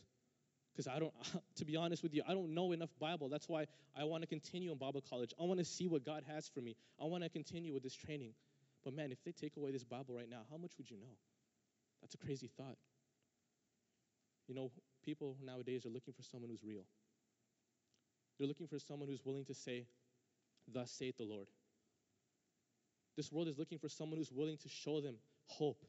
Because 0.73 0.87
I 0.87 0.99
don't, 0.99 1.13
to 1.57 1.65
be 1.65 1.75
honest 1.75 2.03
with 2.03 2.13
you, 2.13 2.23
I 2.27 2.33
don't 2.33 2.53
know 2.53 2.71
enough 2.71 2.89
Bible. 2.99 3.29
That's 3.29 3.49
why 3.49 3.65
I 3.95 4.05
want 4.05 4.23
to 4.23 4.27
continue 4.27 4.71
in 4.71 4.77
Bible 4.77 5.03
college. 5.07 5.33
I 5.39 5.43
want 5.43 5.59
to 5.59 5.65
see 5.65 5.87
what 5.87 6.05
God 6.05 6.23
has 6.27 6.47
for 6.47 6.61
me. 6.61 6.75
I 7.01 7.05
want 7.05 7.23
to 7.23 7.29
continue 7.29 7.73
with 7.73 7.83
this 7.83 7.95
training. 7.95 8.33
But 8.89 8.95
man, 8.95 9.11
if 9.11 9.23
they 9.23 9.31
take 9.31 9.55
away 9.55 9.69
this 9.69 9.83
Bible 9.83 10.15
right 10.15 10.27
now, 10.27 10.41
how 10.49 10.57
much 10.57 10.71
would 10.79 10.89
you 10.89 10.97
know? 10.97 11.13
That's 12.01 12.15
a 12.15 12.17
crazy 12.17 12.49
thought. 12.57 12.75
You 14.47 14.55
know, 14.55 14.71
people 15.05 15.37
nowadays 15.45 15.85
are 15.85 15.89
looking 15.89 16.15
for 16.15 16.23
someone 16.23 16.49
who's 16.49 16.63
real. 16.63 16.85
They're 18.39 18.47
looking 18.47 18.65
for 18.65 18.79
someone 18.79 19.07
who's 19.07 19.23
willing 19.23 19.45
to 19.45 19.53
say, 19.53 19.85
Thus 20.67 20.89
saith 20.89 21.17
the 21.17 21.23
Lord. 21.23 21.49
This 23.15 23.31
world 23.31 23.47
is 23.47 23.59
looking 23.59 23.77
for 23.77 23.89
someone 23.89 24.17
who's 24.17 24.31
willing 24.31 24.57
to 24.57 24.69
show 24.69 25.01
them 25.01 25.17
hope, 25.45 25.85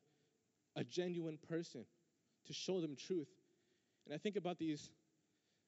a 0.77 0.85
genuine 0.85 1.39
person, 1.49 1.87
to 2.49 2.53
show 2.53 2.83
them 2.83 2.97
truth. 2.97 3.29
And 4.05 4.15
I 4.15 4.19
think 4.19 4.37
about 4.37 4.59
these, 4.59 4.91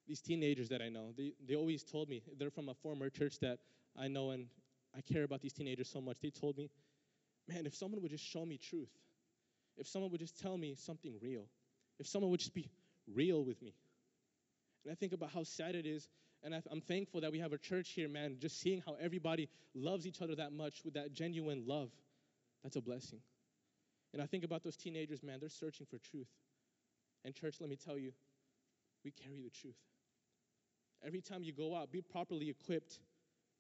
these 0.07 0.21
teenagers 0.21 0.69
that 0.69 0.83
I 0.83 0.91
know. 0.91 1.15
They, 1.17 1.33
they 1.49 1.55
always 1.55 1.83
told 1.83 2.11
me, 2.11 2.21
they're 2.39 2.51
from 2.51 2.69
a 2.69 2.75
former 2.75 3.09
church 3.09 3.39
that 3.39 3.59
I 3.99 4.09
know 4.09 4.33
and 4.33 4.49
I 4.95 5.01
care 5.01 5.23
about 5.23 5.41
these 5.41 5.55
teenagers 5.55 5.89
so 5.89 6.03
much. 6.03 6.21
They 6.21 6.29
told 6.29 6.59
me, 6.59 6.69
man, 7.49 7.67
if 7.67 7.75
someone 7.75 8.01
would 8.03 8.11
just 8.11 8.25
show 8.25 8.45
me 8.45 8.59
truth, 8.59 8.91
if 9.77 9.87
someone 9.87 10.11
would 10.11 10.21
just 10.21 10.41
tell 10.41 10.57
me 10.57 10.75
something 10.77 11.15
real, 11.21 11.47
if 11.99 12.07
someone 12.07 12.31
would 12.31 12.41
just 12.41 12.55
be 12.55 12.71
real 13.13 13.45
with 13.45 13.61
me. 13.63 13.75
And 14.85 14.93
I 14.93 14.95
think 14.95 15.13
about 15.13 15.31
how 15.31 15.45
sad 15.45 15.75
it 15.75 15.87
is. 15.87 16.09
And 16.45 16.55
I, 16.55 16.63
am 16.73 16.81
thankful 16.81 17.21
that 17.21 17.31
we 17.31 17.39
have 17.39 17.53
a 17.53 17.59
church 17.59 17.91
here, 17.91 18.09
man, 18.09 18.37
just 18.41 18.61
seeing 18.61 18.83
how 18.85 18.97
everybody 19.01 19.49
loves 19.75 20.07
each 20.07 20.21
other 20.21 20.35
that 20.37 20.53
much 20.53 20.85
with 20.85 20.95
that 20.95 21.13
genuine 21.13 21.65
love. 21.67 21.91
That's 22.65 22.77
a 22.77 22.81
blessing. 22.81 23.21
And 24.13 24.21
I 24.21 24.27
think 24.27 24.45
about 24.45 24.65
those 24.65 24.77
teenagers, 24.77 25.23
man, 25.23 25.39
they're 25.41 25.49
searching 25.49 25.87
for 25.87 25.99
truth. 25.99 26.27
And, 27.25 27.35
church, 27.35 27.57
let 27.61 27.71
me 27.71 27.77
tell 27.77 27.97
you, 27.97 28.13
we 29.05 29.13
carry 29.13 29.41
the 29.41 29.51
truth. 29.51 29.77
Every 31.05 31.21
time 31.21 31.43
you 31.43 31.53
go 31.53 31.77
out, 31.77 31.91
be 31.91 32.03
properly 32.03 32.51
equipped. 32.51 32.99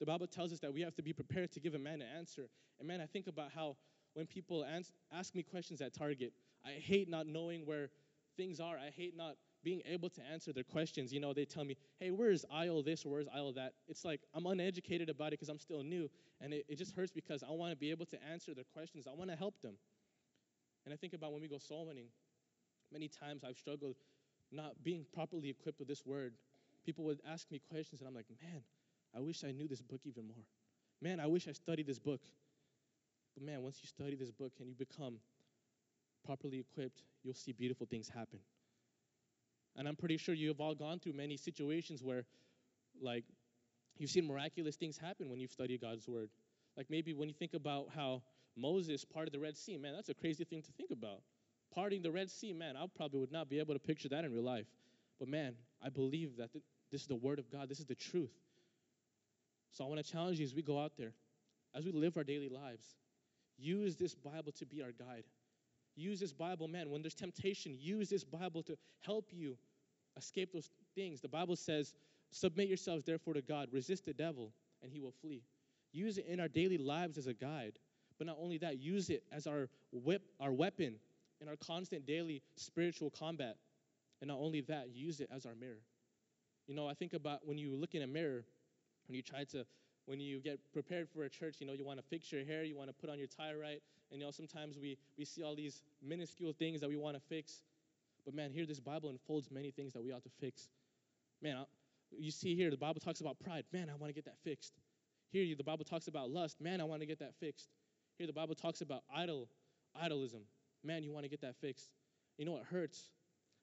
The 0.02 0.06
Bible 0.06 0.26
tells 0.26 0.52
us 0.52 0.58
that 0.58 0.74
we 0.74 0.80
have 0.80 0.96
to 0.96 1.02
be 1.02 1.12
prepared 1.12 1.52
to 1.52 1.60
give 1.60 1.76
a 1.76 1.78
man 1.78 2.02
an 2.02 2.08
answer. 2.18 2.48
And, 2.80 2.88
man, 2.88 3.00
I 3.00 3.06
think 3.06 3.28
about 3.28 3.52
how 3.54 3.76
when 4.14 4.26
people 4.26 4.66
ask 5.12 5.32
me 5.32 5.44
questions 5.44 5.80
at 5.80 5.94
Target, 5.94 6.32
I 6.66 6.70
hate 6.70 7.08
not 7.08 7.28
knowing 7.28 7.64
where 7.66 7.88
things 8.36 8.58
are. 8.58 8.76
I 8.76 8.90
hate 8.90 9.16
not 9.16 9.36
being 9.62 9.80
able 9.84 10.10
to 10.10 10.20
answer 10.24 10.52
their 10.52 10.64
questions. 10.64 11.12
You 11.12 11.20
know, 11.20 11.32
they 11.32 11.44
tell 11.44 11.64
me, 11.64 11.76
hey, 12.00 12.10
where's 12.10 12.44
aisle 12.52 12.82
this 12.82 13.06
or 13.06 13.10
where's 13.10 13.28
aisle 13.32 13.52
that? 13.52 13.74
It's 13.86 14.04
like 14.04 14.22
I'm 14.34 14.44
uneducated 14.46 15.08
about 15.08 15.28
it 15.28 15.38
because 15.38 15.48
I'm 15.48 15.60
still 15.60 15.84
new. 15.84 16.10
And 16.40 16.52
it, 16.52 16.64
it 16.68 16.78
just 16.78 16.96
hurts 16.96 17.12
because 17.12 17.44
I 17.44 17.52
want 17.52 17.70
to 17.70 17.76
be 17.76 17.92
able 17.92 18.06
to 18.06 18.18
answer 18.24 18.54
their 18.54 18.66
questions. 18.74 19.06
I 19.06 19.14
want 19.14 19.30
to 19.30 19.36
help 19.36 19.62
them. 19.62 19.74
And 20.84 20.92
I 20.92 20.96
think 20.96 21.12
about 21.12 21.30
when 21.30 21.42
we 21.42 21.46
go 21.46 21.58
soul 21.58 21.86
winning, 21.86 22.08
many 22.92 23.06
times 23.06 23.44
I've 23.44 23.56
struggled 23.56 23.94
not 24.50 24.82
being 24.82 25.06
properly 25.14 25.48
equipped 25.48 25.78
with 25.78 25.86
this 25.86 26.04
word. 26.04 26.34
People 26.84 27.04
would 27.04 27.20
ask 27.24 27.48
me 27.52 27.60
questions, 27.70 28.00
and 28.00 28.08
I'm 28.08 28.16
like, 28.16 28.26
man, 28.42 28.62
I 29.16 29.20
wish 29.20 29.44
I 29.44 29.52
knew 29.52 29.68
this 29.68 29.82
book 29.82 30.00
even 30.04 30.26
more. 30.26 30.44
Man, 31.00 31.20
I 31.20 31.26
wish 31.26 31.48
I 31.48 31.52
studied 31.52 31.86
this 31.86 31.98
book. 31.98 32.20
But 33.34 33.44
man, 33.44 33.62
once 33.62 33.78
you 33.82 33.88
study 33.88 34.14
this 34.14 34.30
book 34.30 34.52
and 34.60 34.68
you 34.68 34.74
become 34.74 35.16
properly 36.24 36.60
equipped, 36.60 37.02
you'll 37.22 37.34
see 37.34 37.52
beautiful 37.52 37.86
things 37.86 38.08
happen. 38.08 38.38
And 39.76 39.88
I'm 39.88 39.96
pretty 39.96 40.18
sure 40.18 40.34
you've 40.34 40.60
all 40.60 40.74
gone 40.74 40.98
through 40.98 41.14
many 41.14 41.36
situations 41.36 42.02
where, 42.02 42.24
like, 43.00 43.24
you've 43.98 44.10
seen 44.10 44.26
miraculous 44.26 44.76
things 44.76 44.98
happen 44.98 45.30
when 45.30 45.40
you've 45.40 45.50
studied 45.50 45.80
God's 45.80 46.06
word. 46.06 46.28
Like 46.76 46.86
maybe 46.90 47.12
when 47.12 47.28
you 47.28 47.34
think 47.34 47.54
about 47.54 47.88
how 47.94 48.22
Moses 48.56 49.04
parted 49.04 49.32
the 49.32 49.38
Red 49.38 49.56
Sea, 49.56 49.76
man, 49.76 49.94
that's 49.94 50.08
a 50.08 50.14
crazy 50.14 50.44
thing 50.44 50.62
to 50.62 50.72
think 50.72 50.90
about. 50.90 51.22
Parting 51.74 52.02
the 52.02 52.10
Red 52.10 52.30
Sea, 52.30 52.52
man, 52.52 52.76
I 52.76 52.84
probably 52.94 53.20
would 53.20 53.32
not 53.32 53.48
be 53.48 53.58
able 53.58 53.74
to 53.74 53.80
picture 53.80 54.08
that 54.10 54.24
in 54.24 54.32
real 54.32 54.42
life. 54.42 54.66
But 55.18 55.28
man, 55.28 55.54
I 55.82 55.88
believe 55.88 56.36
that 56.36 56.52
th- 56.52 56.64
this 56.90 57.02
is 57.02 57.06
the 57.06 57.14
word 57.14 57.38
of 57.38 57.50
God, 57.50 57.68
this 57.68 57.78
is 57.78 57.86
the 57.86 57.94
truth. 57.94 58.32
So 59.72 59.84
I 59.84 59.88
want 59.88 60.04
to 60.04 60.10
challenge 60.10 60.38
you 60.38 60.44
as 60.44 60.54
we 60.54 60.62
go 60.62 60.78
out 60.78 60.92
there, 60.96 61.12
as 61.74 61.84
we 61.84 61.92
live 61.92 62.16
our 62.16 62.24
daily 62.24 62.48
lives, 62.48 62.96
use 63.58 63.96
this 63.96 64.14
Bible 64.14 64.52
to 64.52 64.66
be 64.66 64.82
our 64.82 64.92
guide. 64.92 65.24
Use 65.96 66.20
this 66.20 66.32
Bible, 66.32 66.68
man. 66.68 66.90
When 66.90 67.02
there's 67.02 67.14
temptation, 67.14 67.76
use 67.80 68.08
this 68.08 68.24
Bible 68.24 68.62
to 68.64 68.76
help 69.00 69.30
you 69.32 69.56
escape 70.16 70.52
those 70.52 70.70
things. 70.94 71.20
The 71.20 71.28
Bible 71.28 71.56
says, 71.56 71.94
Submit 72.30 72.68
yourselves 72.68 73.04
therefore 73.04 73.34
to 73.34 73.42
God, 73.42 73.68
resist 73.72 74.06
the 74.06 74.14
devil, 74.14 74.52
and 74.82 74.90
he 74.90 75.00
will 75.00 75.12
flee. 75.20 75.42
Use 75.92 76.16
it 76.16 76.26
in 76.26 76.40
our 76.40 76.48
daily 76.48 76.78
lives 76.78 77.18
as 77.18 77.26
a 77.26 77.34
guide. 77.34 77.74
But 78.18 78.26
not 78.26 78.38
only 78.40 78.56
that, 78.58 78.78
use 78.78 79.10
it 79.10 79.22
as 79.30 79.46
our 79.46 79.68
whip, 79.92 80.22
our 80.40 80.52
weapon 80.52 80.96
in 81.40 81.48
our 81.48 81.56
constant 81.56 82.06
daily 82.06 82.42
spiritual 82.56 83.10
combat. 83.10 83.56
And 84.20 84.28
not 84.28 84.38
only 84.38 84.62
that, 84.62 84.94
use 84.94 85.20
it 85.20 85.28
as 85.34 85.44
our 85.44 85.54
mirror. 85.54 85.82
You 86.66 86.74
know, 86.74 86.88
I 86.88 86.94
think 86.94 87.12
about 87.12 87.40
when 87.44 87.58
you 87.58 87.74
look 87.74 87.94
in 87.94 88.02
a 88.02 88.06
mirror, 88.06 88.44
when 89.06 89.16
you 89.16 89.22
try 89.22 89.44
to, 89.44 89.64
when 90.06 90.20
you 90.20 90.40
get 90.40 90.58
prepared 90.72 91.08
for 91.08 91.24
a 91.24 91.30
church, 91.30 91.56
you 91.60 91.66
know, 91.66 91.72
you 91.72 91.84
want 91.84 91.98
to 91.98 92.04
fix 92.04 92.32
your 92.32 92.44
hair, 92.44 92.64
you 92.64 92.76
want 92.76 92.88
to 92.88 92.94
put 92.94 93.10
on 93.10 93.18
your 93.18 93.28
tie 93.28 93.52
right, 93.54 93.82
and 94.10 94.20
you 94.20 94.26
know, 94.26 94.30
sometimes 94.30 94.78
we, 94.78 94.98
we 95.18 95.24
see 95.24 95.42
all 95.42 95.54
these 95.54 95.82
minuscule 96.02 96.52
things 96.52 96.80
that 96.80 96.88
we 96.88 96.96
want 96.96 97.16
to 97.16 97.22
fix. 97.28 97.62
But 98.24 98.34
man, 98.34 98.52
here 98.52 98.66
this 98.66 98.80
Bible 98.80 99.10
unfolds 99.10 99.50
many 99.50 99.70
things 99.70 99.92
that 99.94 100.02
we 100.02 100.12
ought 100.12 100.22
to 100.22 100.30
fix. 100.40 100.68
Man, 101.40 101.64
you 102.10 102.30
see 102.30 102.54
here, 102.54 102.70
the 102.70 102.76
Bible 102.76 103.00
talks 103.00 103.20
about 103.20 103.38
pride. 103.40 103.64
Man, 103.72 103.88
I 103.90 103.94
want 103.96 104.10
to 104.10 104.14
get 104.14 104.24
that 104.26 104.36
fixed. 104.44 104.74
Here, 105.30 105.56
the 105.56 105.64
Bible 105.64 105.84
talks 105.84 106.08
about 106.08 106.30
lust. 106.30 106.60
Man, 106.60 106.80
I 106.80 106.84
want 106.84 107.00
to 107.00 107.06
get 107.06 107.18
that 107.20 107.34
fixed. 107.40 107.68
Here, 108.18 108.26
the 108.26 108.32
Bible 108.32 108.54
talks 108.54 108.82
about 108.82 109.02
idol, 109.14 109.48
idolism. 110.00 110.42
Man, 110.84 111.02
you 111.02 111.10
want 111.10 111.24
to 111.24 111.30
get 111.30 111.40
that 111.40 111.56
fixed. 111.56 111.88
You 112.36 112.44
know, 112.44 112.56
it 112.58 112.64
hurts. 112.70 113.08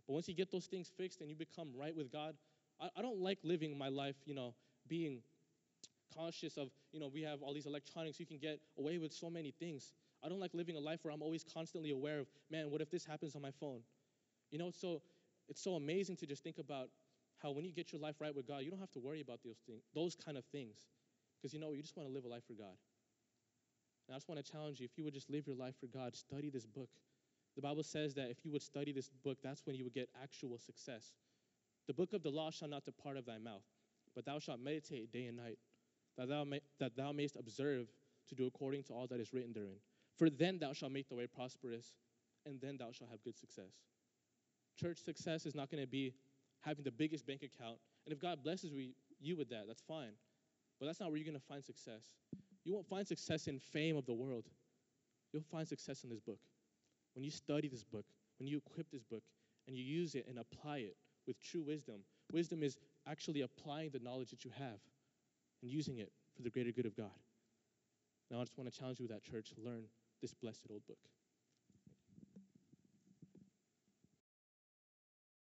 But 0.08 0.14
once 0.14 0.28
you 0.28 0.34
get 0.34 0.52
those 0.52 0.66
things 0.66 0.92
fixed 0.98 1.22
and 1.22 1.30
you 1.30 1.36
become 1.36 1.70
right 1.78 1.96
with 1.96 2.12
God, 2.12 2.36
I, 2.82 2.90
I 2.98 3.02
don't 3.02 3.20
like 3.20 3.38
living 3.44 3.78
my 3.78 3.90
life, 3.90 4.16
you 4.26 4.34
know, 4.34 4.56
being 4.88 5.20
conscious 6.16 6.58
of, 6.58 6.70
you 6.92 7.00
know, 7.00 7.10
we 7.14 7.22
have 7.22 7.42
all 7.42 7.54
these 7.54 7.66
electronics. 7.66 8.20
You 8.20 8.26
can 8.26 8.38
get 8.38 8.60
away 8.78 8.98
with 8.98 9.14
so 9.14 9.30
many 9.30 9.52
things. 9.52 9.94
I 10.24 10.30
don't 10.30 10.40
like 10.40 10.54
living 10.54 10.76
a 10.76 10.80
life 10.80 11.00
where 11.04 11.14
I'm 11.14 11.22
always 11.22 11.44
constantly 11.44 11.92
aware 11.92 12.20
of, 12.20 12.28
man, 12.50 12.70
what 12.72 12.82
if 12.82 12.90
this 12.90 13.06
happens 13.06 13.36
on 13.36 13.42
my 13.42 13.52
phone? 13.52 13.82
You 14.52 14.60
know, 14.60 14.72
so 14.72 15.02
it's 15.48 15.62
so 15.62 15.76
amazing 15.76 16.18
to 16.18 16.26
just 16.26 16.44
think 16.44 16.58
about 16.58 16.90
how 17.42 17.52
when 17.52 17.66
you 17.66 17.72
get 17.72 17.94
your 17.94 18.02
life 18.02 18.16
right 18.20 18.36
with 18.36 18.48
God, 18.48 18.64
you 18.64 18.70
don't 18.70 18.80
have 18.80 18.92
to 18.92 19.00
worry 19.00 19.22
about 19.22 19.40
those 19.44 19.60
things, 19.66 19.84
those 19.96 20.16
kind 20.16 20.38
of 20.38 20.44
things. 20.46 20.78
Because 21.42 21.54
you 21.54 21.60
know, 21.60 21.72
you 21.72 21.82
just 21.82 21.96
want 21.96 22.10
to 22.10 22.14
live 22.14 22.26
a 22.26 22.28
life 22.28 22.44
for 22.48 22.54
God. 22.54 22.76
And 24.08 24.16
I 24.16 24.18
just 24.18 24.28
want 24.28 24.44
to 24.44 24.52
challenge 24.52 24.80
you 24.80 24.86
if 24.86 24.98
you 24.98 25.04
would 25.04 25.14
just 25.14 25.30
live 25.30 25.48
your 25.48 25.56
life 25.56 25.76
for 25.80 25.88
God, 25.88 26.16
study 26.16 26.50
this 26.50 26.66
book. 26.66 26.90
The 27.56 27.62
Bible 27.62 27.84
says 27.84 28.14
that 28.16 28.30
if 28.30 28.44
you 28.44 28.52
would 28.52 28.62
study 28.62 28.92
this 28.92 29.10
book, 29.24 29.38
that's 29.44 29.66
when 29.66 29.76
you 29.76 29.84
would 29.84 29.94
get 29.94 30.10
actual 30.22 30.58
success. 30.58 31.14
The 31.88 31.94
book 31.94 32.14
of 32.14 32.24
the 32.24 32.30
law 32.30 32.52
shall 32.52 32.68
not 32.68 32.86
depart 32.86 33.18
of 33.18 33.26
thy 33.26 33.38
mouth, 33.38 33.64
but 34.16 34.26
thou 34.26 34.40
shalt 34.40 34.60
meditate 34.60 35.12
day 35.12 35.26
and 35.26 35.38
night, 35.38 35.58
that 36.20 36.28
thou, 36.28 36.44
may, 36.44 36.60
that 36.80 36.98
thou 36.98 37.14
observe 37.40 37.88
to 38.28 38.36
do 38.36 38.46
according 38.46 38.84
to 38.84 38.94
all 38.94 39.08
that 39.08 39.22
is 39.22 39.34
written 39.34 39.54
therein. 39.54 39.78
For 40.18 40.30
then 40.30 40.60
thou 40.60 40.74
shalt 40.74 40.92
make 40.92 41.08
the 41.08 41.16
way 41.16 41.28
prosperous, 41.28 41.94
and 42.46 42.60
then 42.60 42.78
thou 42.78 42.92
shalt 42.92 43.10
have 43.10 43.24
good 43.24 43.38
success. 43.38 43.72
Church 44.78 44.98
success 45.02 45.46
is 45.46 45.56
not 45.56 45.72
going 45.72 45.82
to 45.82 45.88
be 45.88 46.14
having 46.60 46.84
the 46.84 46.92
biggest 46.92 47.26
bank 47.26 47.42
account. 47.42 47.78
And 48.06 48.14
if 48.14 48.20
God 48.20 48.44
blesses 48.44 48.72
you 49.22 49.38
with 49.38 49.50
that, 49.50 49.64
that's 49.66 49.82
fine. 49.82 50.12
But 50.80 50.88
that's 50.88 51.00
not 51.00 51.10
where 51.10 51.18
you're 51.18 51.26
going 51.26 51.40
to 51.40 51.48
find 51.48 51.64
success. 51.64 52.04
You 52.66 52.74
won't 52.74 52.88
find 52.88 53.08
success 53.08 53.48
in 53.48 53.58
fame 53.58 53.96
of 53.96 54.06
the 54.06 54.14
world. 54.14 54.44
You'll 55.32 55.44
find 55.44 55.66
success 55.66 56.04
in 56.04 56.10
this 56.10 56.20
book. 56.20 56.40
When 57.16 57.24
you 57.24 57.32
study 57.32 57.70
this 57.70 57.84
book, 57.84 58.06
when 58.40 58.48
you 58.48 58.62
equip 58.66 58.92
this 58.92 59.04
book, 59.04 59.24
and 59.68 59.78
you 59.78 59.84
use 59.84 60.16
it 60.16 60.26
and 60.28 60.40
apply 60.40 60.78
it 60.78 60.98
with 61.28 61.40
true 61.40 61.62
wisdom. 61.62 61.98
Wisdom 62.34 62.64
is 62.64 62.78
actually 63.08 63.42
applying 63.42 63.92
the 63.92 64.00
knowledge 64.00 64.32
that 64.32 64.44
you 64.44 64.52
have 64.58 64.80
and 65.62 65.72
using 65.72 65.98
it 65.98 66.12
for 66.36 66.42
the 66.44 66.50
greater 66.50 66.72
good 66.72 66.86
of 66.86 66.96
God. 66.96 67.12
Now, 68.32 68.38
I 68.38 68.44
just 68.44 68.58
want 68.58 68.72
to 68.72 68.78
challenge 68.78 69.00
you 69.00 69.08
with 69.08 69.12
that, 69.12 69.24
church. 69.24 69.54
Learn 69.58 69.86
this 70.22 70.34
blessed 70.34 70.66
old 70.70 70.86
book. 70.88 71.00